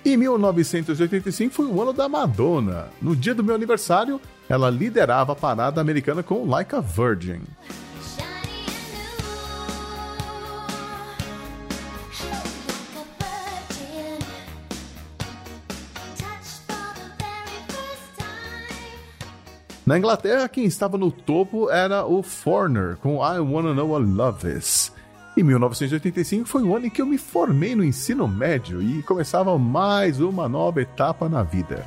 Em 0.05 0.17
1985 0.17 1.55
foi 1.55 1.67
o 1.67 1.83
ano 1.83 1.93
da 1.93 2.09
Madonna. 2.09 2.89
No 3.01 3.15
dia 3.15 3.35
do 3.35 3.45
meu 3.45 3.55
aniversário, 3.55 4.21
ela 4.49 4.71
liderava 4.71 5.33
a 5.33 5.37
parada 5.37 5.81
americana 5.81 6.23
com 6.23 6.49
Like 6.49 6.75
a 6.75 6.81
Virgin. 6.81 7.43
Na 19.89 19.97
Inglaterra, 19.97 20.47
quem 20.51 20.67
estava 20.67 20.99
no 20.99 21.11
topo 21.11 21.71
era 21.71 22.05
o 22.05 22.23
Foreigner, 22.23 22.99
com 22.99 23.25
I 23.25 23.39
Wanna 23.39 23.73
Know 23.73 23.93
What 23.93 24.05
Love 24.05 24.59
Is. 24.59 24.93
Em 25.35 25.43
1985 25.43 26.47
foi 26.47 26.63
o 26.63 26.77
ano 26.77 26.85
em 26.85 26.91
que 26.91 27.01
eu 27.01 27.07
me 27.07 27.17
formei 27.17 27.75
no 27.75 27.83
ensino 27.83 28.29
médio 28.29 28.83
e 28.83 29.03
começava 29.05 29.59
mais 29.59 30.21
uma 30.21 30.47
nova 30.47 30.83
etapa 30.83 31.27
na 31.27 31.43
vida. 31.43 31.87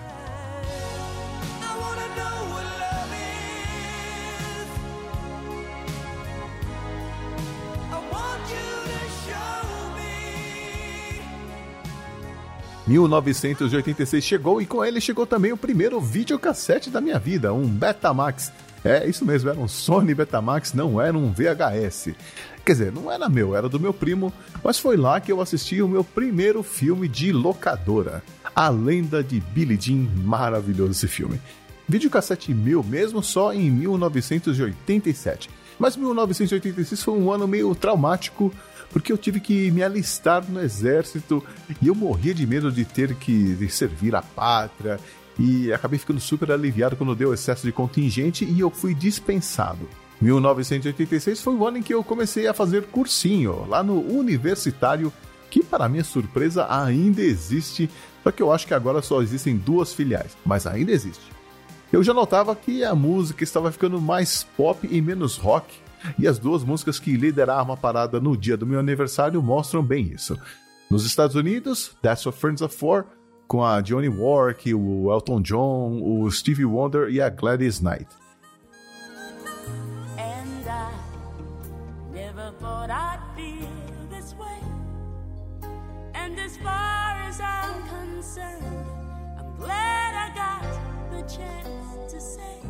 1986 12.92 14.22
chegou 14.22 14.62
e 14.62 14.66
com 14.66 14.84
ele 14.84 15.00
chegou 15.00 15.26
também 15.26 15.54
o 15.54 15.58
primeiro 15.58 16.02
videocassete 16.02 16.90
da 16.90 17.00
minha 17.00 17.18
vida, 17.18 17.54
um 17.54 17.66
Betamax. 17.66 18.52
É, 18.84 19.08
isso 19.08 19.24
mesmo, 19.24 19.50
era 19.50 19.58
um 19.58 19.68
Sony 19.68 20.14
Betamax, 20.14 20.74
não 20.74 21.00
era 21.00 21.18
um 21.18 21.32
VHS. 21.32 22.10
Quer 22.66 22.72
dizer, 22.74 22.92
não 22.92 23.10
era 23.10 23.30
meu, 23.30 23.56
era 23.56 23.70
do 23.70 23.80
meu 23.80 23.94
primo, 23.94 24.34
mas 24.62 24.78
foi 24.78 24.98
lá 24.98 25.22
que 25.22 25.32
eu 25.32 25.40
assisti 25.40 25.82
o 25.82 25.88
meu 25.88 26.04
primeiro 26.04 26.62
filme 26.64 27.08
de 27.08 27.32
locadora. 27.32 28.22
A 28.54 28.68
Lenda 28.68 29.24
de 29.24 29.40
Billie 29.40 29.80
Jean, 29.80 30.10
maravilhoso 30.26 30.92
esse 30.92 31.08
filme. 31.08 31.40
Videocassete 31.88 32.54
meu 32.54 32.84
mesmo 32.84 33.24
só 33.24 33.54
em 33.54 33.72
1987. 33.72 35.50
Mas 35.80 35.96
1986 35.96 37.02
foi 37.02 37.14
um 37.14 37.32
ano 37.32 37.48
meio 37.48 37.74
traumático 37.74 38.54
porque 38.92 39.12
eu 39.12 39.18
tive 39.18 39.40
que 39.40 39.72
me 39.72 39.84
alistar 39.84 40.44
no 40.50 40.60
exército 40.60 41.44
e 41.82 41.88
eu 41.88 41.96
morria 41.96 42.34
de 42.34 42.46
medo 42.46 42.72
de 42.72 42.86
ter 42.86 43.16
que 43.16 43.68
servir 43.70 44.16
a 44.16 44.22
pátria 44.22 45.00
e 45.40 45.72
acabei 45.72 45.98
ficando 45.98 46.20
super 46.20 46.52
aliviado 46.52 46.96
quando 46.96 47.16
deu 47.16 47.34
excesso 47.34 47.66
de 47.66 47.72
contingente 47.72 48.46
e 48.46 48.60
eu 48.60 48.70
fui 48.70 48.94
dispensado. 48.94 49.88
1986 50.22 51.42
foi 51.42 51.56
o 51.56 51.66
ano 51.66 51.78
em 51.78 51.84
que 51.84 51.94
eu 51.94 52.04
comecei 52.04 52.48
a 52.48 52.54
fazer 52.54 52.84
cursinho 52.84 53.66
lá 53.68 53.82
no 53.82 54.00
universitário, 54.00 55.12
que 55.50 55.64
para 55.64 55.90
minha 55.90 56.04
surpresa 56.04 56.68
ainda 56.70 57.22
existe, 57.22 57.90
só 58.24 58.32
que 58.32 58.42
eu 58.42 58.52
acho 58.52 58.68
que 58.68 58.74
agora 58.74 59.02
só 59.02 59.22
existem 59.22 59.58
duas 59.58 59.94
filiais, 59.94 60.38
mas 60.46 60.68
ainda 60.68 60.92
existe. 60.92 61.32
Eu 61.92 62.04
já 62.04 62.14
notava 62.14 62.56
que 62.56 62.84
a 62.84 62.94
música 62.94 63.44
estava 63.44 63.72
ficando 63.72 64.00
mais 64.00 64.44
pop 64.56 64.88
e 64.90 65.02
menos 65.02 65.38
rock, 65.38 65.74
e 66.18 66.28
as 66.28 66.40
duas 66.40 66.64
músicas 66.64 67.00
que 67.00 67.16
lideraram 67.16 67.72
a 67.72 67.78
parada 67.78 68.20
no 68.20 68.36
dia 68.36 68.58
do 68.58 68.66
meu 68.66 68.80
aniversário 68.80 69.42
mostram 69.42 69.84
bem 69.84 70.08
isso. 70.08 70.38
Nos 70.90 71.06
Estados 71.06 71.36
Unidos, 71.36 71.96
That's 72.02 72.26
What 72.26 72.38
Friends 72.38 72.62
Are 72.62 72.72
For, 72.72 73.06
com 73.48 73.64
a 73.64 73.82
Johnny 73.82 74.10
Warwick, 74.10 74.74
o 74.74 75.12
Elton 75.12 75.42
John, 75.42 76.02
o 76.02 76.30
Stevie 76.32 76.66
Wonder 76.66 77.10
e 77.10 77.22
a 77.22 77.30
Gladys 77.30 77.80
Knight. 77.80 78.08
Chance 91.28 92.14
to 92.14 92.20
say 92.20 92.61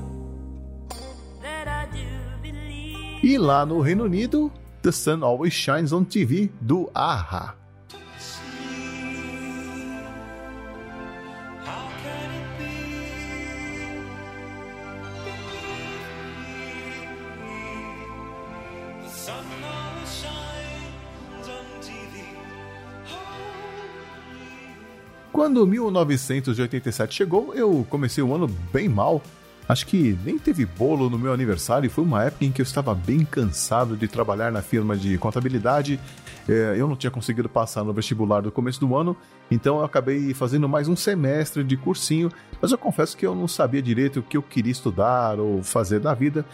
E 3.23 3.37
lá 3.37 3.63
no 3.67 3.81
Reino 3.81 4.05
Unido, 4.05 4.51
The 4.81 4.91
Sun 4.91 5.23
Always 5.23 5.53
Shines 5.53 5.93
on 5.93 6.03
TV, 6.03 6.49
do 6.59 6.89
AHA. 6.91 7.55
Quando 25.31 25.65
1987 25.67 27.15
chegou, 27.15 27.53
eu 27.53 27.85
comecei 27.87 28.23
o 28.23 28.33
ano 28.33 28.47
bem 28.47 28.89
mal 28.89 29.21
Acho 29.71 29.87
que 29.87 30.19
nem 30.25 30.37
teve 30.37 30.65
bolo 30.65 31.09
no 31.09 31.17
meu 31.17 31.31
aniversário, 31.31 31.89
foi 31.89 32.03
uma 32.03 32.25
época 32.25 32.43
em 32.43 32.51
que 32.51 32.61
eu 32.61 32.63
estava 32.63 32.93
bem 32.93 33.23
cansado 33.23 33.95
de 33.95 34.05
trabalhar 34.05 34.51
na 34.51 34.61
firma 34.61 34.97
de 34.97 35.17
contabilidade. 35.17 35.97
É, 36.45 36.75
eu 36.77 36.89
não 36.89 36.95
tinha 36.97 37.09
conseguido 37.09 37.47
passar 37.47 37.81
no 37.85 37.93
vestibular 37.93 38.41
do 38.41 38.51
começo 38.51 38.81
do 38.81 38.93
ano, 38.97 39.15
então 39.49 39.77
eu 39.77 39.85
acabei 39.85 40.33
fazendo 40.33 40.67
mais 40.67 40.89
um 40.89 40.95
semestre 40.97 41.63
de 41.63 41.77
cursinho, 41.77 42.29
mas 42.61 42.73
eu 42.73 42.77
confesso 42.77 43.15
que 43.15 43.25
eu 43.25 43.33
não 43.33 43.47
sabia 43.47 43.81
direito 43.81 44.19
o 44.19 44.23
que 44.23 44.35
eu 44.35 44.41
queria 44.41 44.73
estudar 44.73 45.39
ou 45.39 45.63
fazer 45.63 46.01
da 46.01 46.13
vida, 46.13 46.45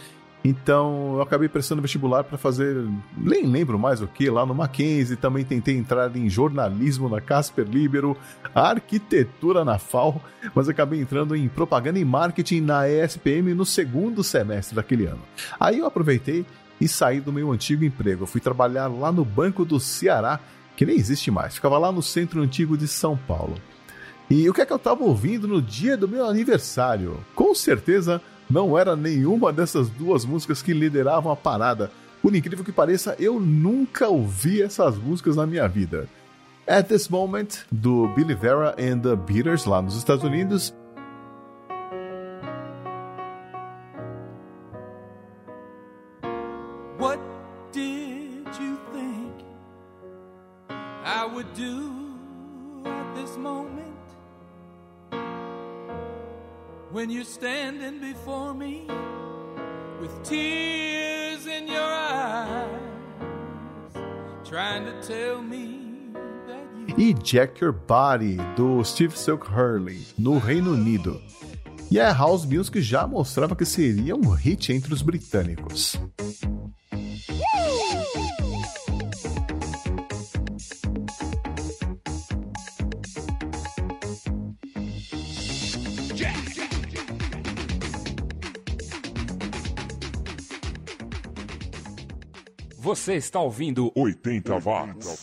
então 0.44 1.14
eu 1.16 1.22
acabei 1.22 1.48
prestando 1.48 1.82
vestibular 1.82 2.24
para 2.24 2.38
fazer, 2.38 2.76
nem 3.16 3.44
lembro 3.44 3.78
mais 3.78 4.00
o 4.00 4.06
que, 4.06 4.30
lá 4.30 4.46
no 4.46 4.54
Mackenzie. 4.54 5.16
Também 5.16 5.44
tentei 5.44 5.76
entrar 5.76 6.14
em 6.16 6.28
jornalismo 6.28 7.08
na 7.08 7.20
Casper 7.20 7.66
Libero, 7.66 8.16
arquitetura 8.54 9.64
na 9.64 9.78
FAO, 9.78 10.22
mas 10.54 10.68
acabei 10.68 11.00
entrando 11.00 11.34
em 11.34 11.48
propaganda 11.48 11.98
e 11.98 12.04
marketing 12.04 12.60
na 12.60 12.88
ESPM 12.88 13.54
no 13.54 13.66
segundo 13.66 14.22
semestre 14.22 14.76
daquele 14.76 15.06
ano. 15.06 15.20
Aí 15.58 15.78
eu 15.78 15.86
aproveitei 15.86 16.46
e 16.80 16.86
saí 16.86 17.20
do 17.20 17.32
meu 17.32 17.50
antigo 17.50 17.84
emprego. 17.84 18.22
Eu 18.22 18.26
fui 18.26 18.40
trabalhar 18.40 18.86
lá 18.86 19.10
no 19.10 19.24
Banco 19.24 19.64
do 19.64 19.80
Ceará, 19.80 20.38
que 20.76 20.86
nem 20.86 20.96
existe 20.96 21.30
mais, 21.30 21.56
ficava 21.56 21.76
lá 21.78 21.90
no 21.90 22.02
centro 22.02 22.40
antigo 22.40 22.76
de 22.76 22.86
São 22.86 23.16
Paulo. 23.16 23.56
E 24.30 24.48
o 24.48 24.52
que 24.52 24.60
é 24.60 24.66
que 24.66 24.72
eu 24.72 24.76
estava 24.76 25.02
ouvindo 25.02 25.48
no 25.48 25.60
dia 25.60 25.96
do 25.96 26.06
meu 26.06 26.26
aniversário? 26.26 27.18
Com 27.34 27.54
certeza 27.54 28.20
não 28.50 28.78
era 28.78 28.96
nenhuma 28.96 29.52
dessas 29.52 29.88
duas 29.88 30.24
músicas 30.24 30.62
que 30.62 30.72
lideravam 30.72 31.30
a 31.30 31.36
parada. 31.36 31.90
Por 32.22 32.34
incrível 32.34 32.64
que 32.64 32.72
pareça, 32.72 33.14
eu 33.18 33.38
nunca 33.38 34.08
ouvi 34.08 34.62
essas 34.62 34.96
músicas 34.96 35.36
na 35.36 35.46
minha 35.46 35.68
vida. 35.68 36.08
At 36.66 36.88
This 36.88 37.08
Moment, 37.08 37.64
do 37.72 38.08
Billy 38.14 38.34
Vera 38.34 38.74
and 38.78 39.00
the 39.00 39.16
Beaters, 39.16 39.64
lá 39.64 39.80
nos 39.80 39.96
Estados 39.96 40.24
Unidos. 40.24 40.74
When 57.08 57.16
you're 57.16 57.24
standing 57.24 58.00
before 58.00 58.52
me 58.52 58.86
with 59.98 60.12
tears 60.24 61.46
in 61.46 61.66
your 61.66 61.80
eyes, 61.80 62.68
trying 64.44 64.84
to 64.84 64.92
tell 65.00 65.40
me. 65.40 65.86
E 66.98 67.14
Jack 67.14 67.60
Your 67.60 67.72
Body, 67.72 68.36
do 68.56 68.84
Steve 68.84 69.16
Silk 69.16 69.46
Hurley, 69.46 70.04
no 70.18 70.38
Reino 70.38 70.72
Unido. 70.72 71.18
E 71.90 71.98
a 71.98 72.12
House 72.12 72.44
Music 72.44 72.82
já 72.82 73.06
mostrava 73.06 73.56
que 73.56 73.64
seria 73.64 74.14
um 74.14 74.28
hit 74.34 74.70
entre 74.70 74.92
os 74.92 75.00
britânicos. 75.00 75.98
Você 92.88 93.16
está 93.16 93.38
ouvindo 93.38 93.92
80 93.94 94.58
watts. 94.60 95.22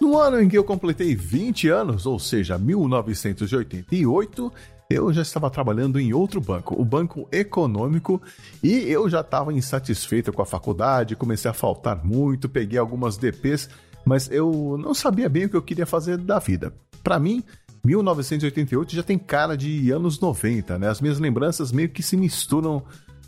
No 0.00 0.18
ano 0.18 0.42
em 0.42 0.48
que 0.48 0.58
eu 0.58 0.64
completei 0.64 1.14
20 1.14 1.68
anos, 1.68 2.04
ou 2.04 2.18
seja, 2.18 2.58
1988, 2.58 4.52
eu 4.90 5.12
já 5.12 5.22
estava 5.22 5.48
trabalhando 5.50 6.00
em 6.00 6.12
outro 6.12 6.40
banco, 6.40 6.74
o 6.76 6.84
Banco 6.84 7.28
Econômico, 7.30 8.20
e 8.60 8.72
eu 8.90 9.08
já 9.08 9.20
estava 9.20 9.52
insatisfeito 9.52 10.32
com 10.32 10.42
a 10.42 10.46
faculdade, 10.46 11.14
comecei 11.14 11.48
a 11.48 11.54
faltar 11.54 12.04
muito, 12.04 12.48
peguei 12.48 12.76
algumas 12.76 13.16
DPs, 13.16 13.70
mas 14.04 14.28
eu 14.28 14.76
não 14.80 14.94
sabia 14.94 15.28
bem 15.28 15.44
o 15.44 15.48
que 15.48 15.56
eu 15.56 15.62
queria 15.62 15.86
fazer 15.86 16.18
da 16.18 16.40
vida. 16.40 16.74
Para 17.04 17.20
mim, 17.20 17.44
1988 17.84 18.96
já 18.96 19.04
tem 19.04 19.16
cara 19.16 19.56
de 19.56 19.92
anos 19.92 20.18
90, 20.18 20.76
né? 20.76 20.88
As 20.88 21.00
minhas 21.00 21.20
lembranças 21.20 21.70
meio 21.70 21.88
que 21.88 22.02
se 22.02 22.16
misturam 22.16 22.82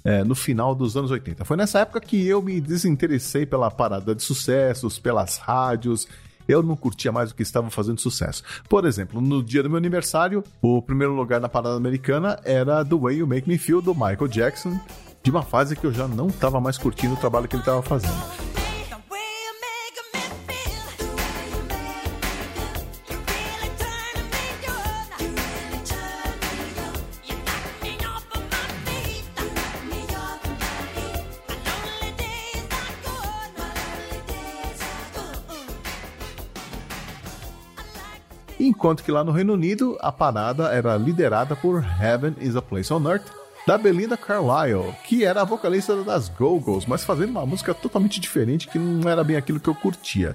é, 0.05 0.25
no 0.25 0.35
final 0.35 0.75
dos 0.75 0.97
anos 0.97 1.11
80. 1.11 1.45
Foi 1.45 1.57
nessa 1.57 1.81
época 1.81 2.01
que 2.01 2.27
eu 2.27 2.41
me 2.43 2.61
desinteressei 2.61 3.47
pela 3.47 3.71
parada 3.71 4.15
de 4.15 4.23
sucessos, 4.23 4.99
pelas 4.99 5.37
rádios. 5.39 6.07
Eu 6.49 6.63
não 6.63 6.75
curtia 6.75 7.13
mais 7.13 7.31
o 7.31 7.35
que 7.35 7.43
estava 7.43 7.71
fazendo 7.71 8.01
sucesso. 8.01 8.43
Por 8.69 8.85
exemplo, 8.85 9.21
no 9.21 9.43
dia 9.43 9.63
do 9.63 9.71
meu 9.71 9.79
aniversário, 9.79 10.43
o 10.61 10.83
primeiro 10.83 11.15
lugar 11.15 11.41
na 11.41 11.49
parada 11.49 11.77
americana 11.77 12.41
era 12.45 12.85
The 12.85 12.97
Way 12.97 13.19
You 13.19 13.27
Make 13.27 13.49
Me 13.49 13.59
Feel, 13.59 13.81
do 13.81 13.95
Michael 13.95 14.29
Jackson, 14.29 14.79
de 15.23 15.31
uma 15.31 15.43
fase 15.43 15.77
que 15.77 15.85
eu 15.85 15.93
já 15.93 16.09
não 16.09 16.29
estava 16.29 16.61
mais 16.61 16.77
curtindo 16.77 17.15
o 17.15 17.19
trabalho 17.19 17.47
que 17.47 17.55
ele 17.55 17.63
estava 17.63 17.83
fazendo. 17.83 18.60
Enquanto 38.61 39.03
que 39.03 39.11
lá 39.11 39.25
no 39.25 39.33
Reino 39.33 39.55
Unido, 39.55 39.97
a 40.03 40.13
parada 40.13 40.65
era 40.65 40.95
liderada 40.95 41.57
por 41.57 41.83
Heaven 41.83 42.35
is 42.43 42.55
a 42.55 42.61
Place 42.61 42.93
on 42.93 43.09
Earth, 43.09 43.25
da 43.67 43.79
Belinda 43.79 44.19
Carlisle, 44.19 44.95
que 45.03 45.25
era 45.25 45.41
a 45.41 45.45
vocalista 45.47 45.97
das 46.05 46.29
Go-Go's, 46.29 46.85
mas 46.85 47.03
fazendo 47.03 47.31
uma 47.31 47.47
música 47.47 47.73
totalmente 47.73 48.21
diferente 48.21 48.69
que 48.69 48.79
não 48.79 49.09
era 49.09 49.25
bem 49.25 49.37
aquilo 49.37 49.59
que 49.59 49.69
eu 49.69 49.75
curtia. 49.75 50.35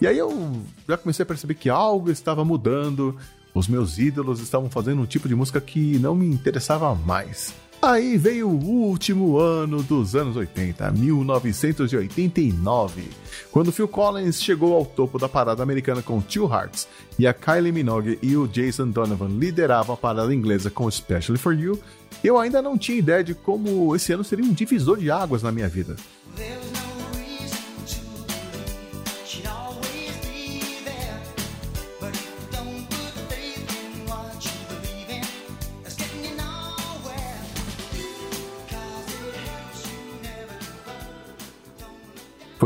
E 0.00 0.06
aí 0.06 0.16
eu 0.16 0.52
já 0.88 0.96
comecei 0.96 1.22
a 1.22 1.26
perceber 1.26 1.54
que 1.54 1.68
algo 1.68 2.10
estava 2.10 2.44
mudando, 2.44 3.16
os 3.54 3.66
meus 3.66 3.98
ídolos 3.98 4.40
estavam 4.40 4.70
fazendo 4.70 5.02
um 5.02 5.06
tipo 5.06 5.28
de 5.28 5.34
música 5.34 5.60
que 5.60 5.98
não 5.98 6.14
me 6.14 6.26
interessava 6.26 6.94
mais. 6.94 7.54
Aí 7.80 8.16
veio 8.16 8.48
o 8.48 8.64
último 8.64 9.38
ano 9.38 9.84
dos 9.84 10.16
anos 10.16 10.34
80, 10.34 10.90
1989, 10.90 13.04
quando 13.52 13.70
Phil 13.70 13.86
Collins 13.86 14.42
chegou 14.42 14.74
ao 14.74 14.84
topo 14.84 15.16
da 15.16 15.28
parada 15.28 15.62
americana 15.62 16.02
com 16.02 16.20
Two 16.20 16.52
Hearts 16.52 16.88
e 17.16 17.24
a 17.24 17.32
Kylie 17.32 17.70
Minogue 17.70 18.18
e 18.20 18.36
o 18.36 18.48
Jason 18.48 18.88
Donovan 18.88 19.28
lideravam 19.28 19.94
a 19.94 19.98
parada 19.98 20.34
inglesa 20.34 20.70
com 20.70 20.88
Especially 20.88 21.38
For 21.38 21.54
You, 21.54 21.78
eu 22.22 22.36
ainda 22.36 22.60
não 22.60 22.76
tinha 22.76 22.98
ideia 22.98 23.22
de 23.22 23.32
como 23.32 23.94
esse 23.94 24.12
ano 24.12 24.24
seria 24.24 24.44
um 24.44 24.52
divisor 24.52 24.98
de 24.98 25.08
águas 25.08 25.44
na 25.44 25.52
minha 25.52 25.68
vida. 25.68 25.94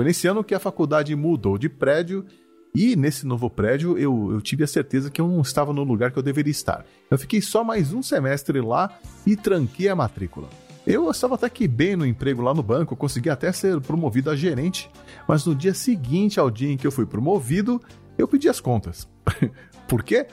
Foi 0.02 0.08
nesse 0.08 0.26
ano 0.26 0.42
que 0.42 0.52
a 0.52 0.58
faculdade 0.58 1.14
mudou 1.14 1.56
de 1.56 1.68
prédio 1.68 2.26
e 2.74 2.96
nesse 2.96 3.24
novo 3.24 3.48
prédio 3.48 3.96
eu, 3.96 4.32
eu 4.32 4.40
tive 4.40 4.64
a 4.64 4.66
certeza 4.66 5.08
que 5.08 5.20
eu 5.20 5.28
não 5.28 5.40
estava 5.40 5.72
no 5.72 5.84
lugar 5.84 6.10
que 6.10 6.18
eu 6.18 6.24
deveria 6.24 6.50
estar. 6.50 6.84
Eu 7.08 7.16
fiquei 7.16 7.40
só 7.40 7.62
mais 7.62 7.92
um 7.92 8.02
semestre 8.02 8.60
lá 8.60 8.98
e 9.24 9.36
tranquei 9.36 9.88
a 9.88 9.94
matrícula. 9.94 10.48
Eu 10.84 11.08
estava 11.08 11.36
até 11.36 11.48
que 11.48 11.68
bem 11.68 11.94
no 11.94 12.04
emprego 12.04 12.42
lá 12.42 12.52
no 12.52 12.64
banco, 12.64 12.96
consegui 12.96 13.30
até 13.30 13.52
ser 13.52 13.80
promovido 13.80 14.28
a 14.28 14.34
gerente, 14.34 14.90
mas 15.28 15.46
no 15.46 15.54
dia 15.54 15.72
seguinte 15.72 16.40
ao 16.40 16.50
dia 16.50 16.72
em 16.72 16.76
que 16.76 16.84
eu 16.84 16.90
fui 16.90 17.06
promovido, 17.06 17.80
eu 18.18 18.26
pedi 18.26 18.48
as 18.48 18.58
contas. 18.58 19.08
Por 19.86 20.02
quê? 20.02 20.26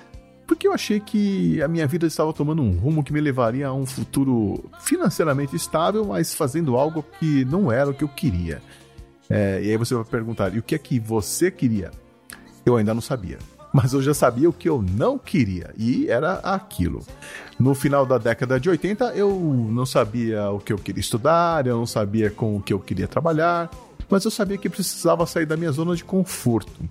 Porque 0.47 0.67
eu 0.67 0.73
achei 0.73 0.99
que 0.99 1.61
a 1.61 1.67
minha 1.67 1.85
vida 1.85 2.07
estava 2.07 2.33
tomando 2.33 2.63
um 2.63 2.71
rumo 2.71 3.03
que 3.03 3.13
me 3.13 3.21
levaria 3.21 3.67
a 3.67 3.73
um 3.73 3.85
futuro 3.85 4.67
financeiramente 4.79 5.55
estável, 5.55 6.05
mas 6.05 6.33
fazendo 6.33 6.75
algo 6.75 7.05
que 7.19 7.45
não 7.45 7.71
era 7.71 7.91
o 7.91 7.93
que 7.93 8.03
eu 8.03 8.09
queria. 8.09 8.59
É, 9.29 9.61
e 9.63 9.69
aí 9.71 9.77
você 9.77 9.93
vai 9.93 10.03
perguntar, 10.03 10.55
e 10.55 10.59
o 10.59 10.63
que 10.63 10.73
é 10.73 10.77
que 10.77 10.99
você 10.99 11.51
queria? 11.51 11.91
Eu 12.65 12.77
ainda 12.77 12.93
não 12.93 13.01
sabia. 13.01 13.37
Mas 13.71 13.93
eu 13.93 14.01
já 14.01 14.15
sabia 14.15 14.49
o 14.49 14.53
que 14.53 14.67
eu 14.67 14.81
não 14.81 15.19
queria, 15.19 15.71
e 15.77 16.07
era 16.09 16.33
aquilo. 16.39 17.05
No 17.59 17.75
final 17.75 18.03
da 18.03 18.17
década 18.17 18.59
de 18.59 18.67
80, 18.67 19.13
eu 19.13 19.29
não 19.71 19.85
sabia 19.85 20.49
o 20.49 20.59
que 20.59 20.73
eu 20.73 20.77
queria 20.77 21.01
estudar, 21.01 21.67
eu 21.67 21.77
não 21.77 21.85
sabia 21.85 22.31
com 22.31 22.55
o 22.55 22.61
que 22.61 22.73
eu 22.73 22.79
queria 22.79 23.07
trabalhar, 23.07 23.69
mas 24.09 24.25
eu 24.25 24.31
sabia 24.31 24.57
que 24.57 24.69
precisava 24.69 25.25
sair 25.27 25.45
da 25.45 25.55
minha 25.55 25.71
zona 25.71 25.95
de 25.95 26.03
conforto. 26.03 26.89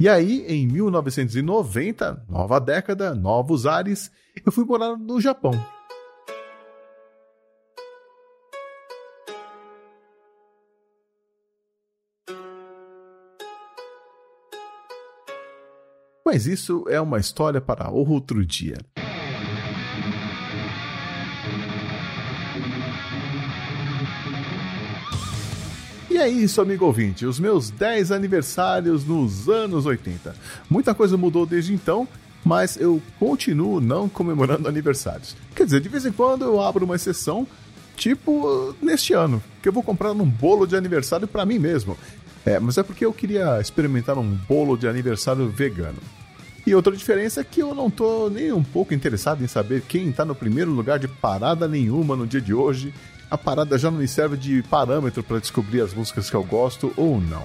E 0.00 0.08
aí, 0.08 0.44
em 0.48 0.66
1990, 0.66 2.24
nova 2.28 2.58
década, 2.58 3.14
novos 3.14 3.66
ares, 3.66 4.10
eu 4.44 4.50
fui 4.50 4.64
morar 4.64 4.96
no 4.96 5.20
Japão. 5.20 5.52
Mas 16.34 16.48
isso 16.48 16.84
é 16.88 17.00
uma 17.00 17.20
história 17.20 17.60
para 17.60 17.88
outro 17.90 18.44
dia. 18.44 18.76
E 26.10 26.16
é 26.16 26.28
isso, 26.28 26.60
amigo 26.60 26.86
ouvinte, 26.86 27.24
os 27.24 27.38
meus 27.38 27.70
10 27.70 28.10
aniversários 28.10 29.04
nos 29.04 29.48
anos 29.48 29.86
80. 29.86 30.34
Muita 30.68 30.92
coisa 30.92 31.16
mudou 31.16 31.46
desde 31.46 31.72
então, 31.72 32.08
mas 32.44 32.76
eu 32.76 33.00
continuo 33.20 33.80
não 33.80 34.08
comemorando 34.08 34.66
aniversários. 34.66 35.36
Quer 35.54 35.66
dizer, 35.66 35.80
de 35.80 35.88
vez 35.88 36.04
em 36.04 36.10
quando 36.10 36.44
eu 36.44 36.60
abro 36.60 36.84
uma 36.84 36.96
exceção, 36.96 37.46
tipo 37.94 38.74
neste 38.82 39.12
ano, 39.12 39.40
que 39.62 39.68
eu 39.68 39.72
vou 39.72 39.84
comprar 39.84 40.10
um 40.10 40.28
bolo 40.28 40.66
de 40.66 40.74
aniversário 40.74 41.28
para 41.28 41.46
mim 41.46 41.60
mesmo. 41.60 41.96
É, 42.44 42.58
mas 42.58 42.76
é 42.76 42.82
porque 42.82 43.06
eu 43.06 43.12
queria 43.12 43.60
experimentar 43.60 44.18
um 44.18 44.28
bolo 44.28 44.76
de 44.76 44.88
aniversário 44.88 45.48
vegano. 45.48 46.00
E 46.66 46.74
outra 46.74 46.96
diferença 46.96 47.42
é 47.42 47.44
que 47.44 47.60
eu 47.60 47.74
não 47.74 47.90
tô 47.90 48.30
nem 48.30 48.50
um 48.50 48.62
pouco 48.62 48.94
interessado 48.94 49.44
em 49.44 49.46
saber 49.46 49.82
quem 49.82 50.10
tá 50.10 50.24
no 50.24 50.34
primeiro 50.34 50.70
lugar 50.70 50.98
de 50.98 51.06
parada 51.06 51.68
nenhuma 51.68 52.16
no 52.16 52.26
dia 52.26 52.40
de 52.40 52.54
hoje. 52.54 52.94
A 53.30 53.36
parada 53.36 53.76
já 53.76 53.90
não 53.90 53.98
me 53.98 54.08
serve 54.08 54.36
de 54.36 54.62
parâmetro 54.62 55.22
para 55.22 55.38
descobrir 55.38 55.82
as 55.82 55.92
músicas 55.92 56.30
que 56.30 56.36
eu 56.36 56.42
gosto 56.42 56.92
ou 56.96 57.20
não. 57.20 57.44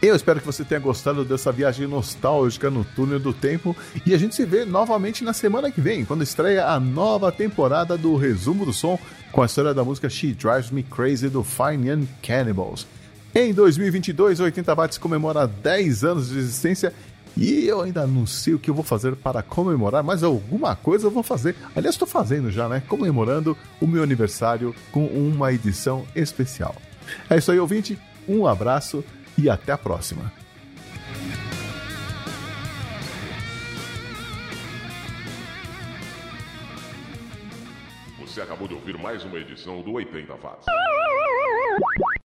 Eu 0.00 0.14
espero 0.14 0.40
que 0.40 0.46
você 0.46 0.64
tenha 0.64 0.80
gostado 0.80 1.24
dessa 1.24 1.50
viagem 1.50 1.86
nostálgica 1.86 2.70
no 2.70 2.84
túnel 2.84 3.18
do 3.18 3.32
tempo 3.32 3.76
e 4.04 4.14
a 4.14 4.18
gente 4.18 4.34
se 4.34 4.44
vê 4.44 4.64
novamente 4.64 5.24
na 5.24 5.32
semana 5.32 5.70
que 5.70 5.80
vem, 5.80 6.04
quando 6.04 6.22
estreia 6.22 6.66
a 6.66 6.80
nova 6.80 7.32
temporada 7.32 7.96
do 7.96 8.16
Resumo 8.16 8.66
do 8.66 8.72
Som 8.72 8.98
com 9.32 9.42
a 9.42 9.46
história 9.46 9.74
da 9.74 9.84
música 9.84 10.08
She 10.08 10.32
Drives 10.32 10.70
Me 10.70 10.82
Crazy 10.82 11.28
do 11.28 11.42
Fine 11.42 11.88
Young 11.88 12.08
Cannibals. 12.22 12.86
Em 13.34 13.52
2022, 13.52 14.40
o 14.40 14.44
80 14.44 14.74
Watts 14.74 14.98
comemora 14.98 15.46
10 15.46 16.04
anos 16.04 16.28
de 16.28 16.38
existência 16.38 16.92
e 17.36 17.66
eu 17.66 17.80
ainda 17.80 18.06
não 18.06 18.26
sei 18.26 18.54
o 18.54 18.58
que 18.58 18.70
eu 18.70 18.74
vou 18.74 18.84
fazer 18.84 19.16
para 19.16 19.42
comemorar, 19.42 20.02
mas 20.02 20.22
alguma 20.22 20.76
coisa 20.76 21.06
eu 21.06 21.10
vou 21.10 21.22
fazer. 21.22 21.56
Aliás, 21.74 21.94
estou 21.94 22.06
fazendo 22.06 22.50
já, 22.50 22.68
né? 22.68 22.82
Comemorando 22.86 23.56
o 23.80 23.86
meu 23.86 24.02
aniversário 24.02 24.74
com 24.92 25.06
uma 25.06 25.52
edição 25.52 26.06
especial. 26.14 26.74
É 27.28 27.36
isso 27.36 27.50
aí, 27.50 27.58
ouvinte. 27.58 27.98
Um 28.28 28.46
abraço 28.46 29.04
e 29.36 29.50
até 29.50 29.72
a 29.72 29.78
próxima. 29.78 30.32
Você 38.20 38.40
acabou 38.40 38.66
de 38.66 38.74
ouvir 38.74 38.98
mais 38.98 39.22
uma 39.24 39.38
edição 39.38 39.80
do 39.82 39.92
80 39.92 40.34
Watts. 40.34 40.66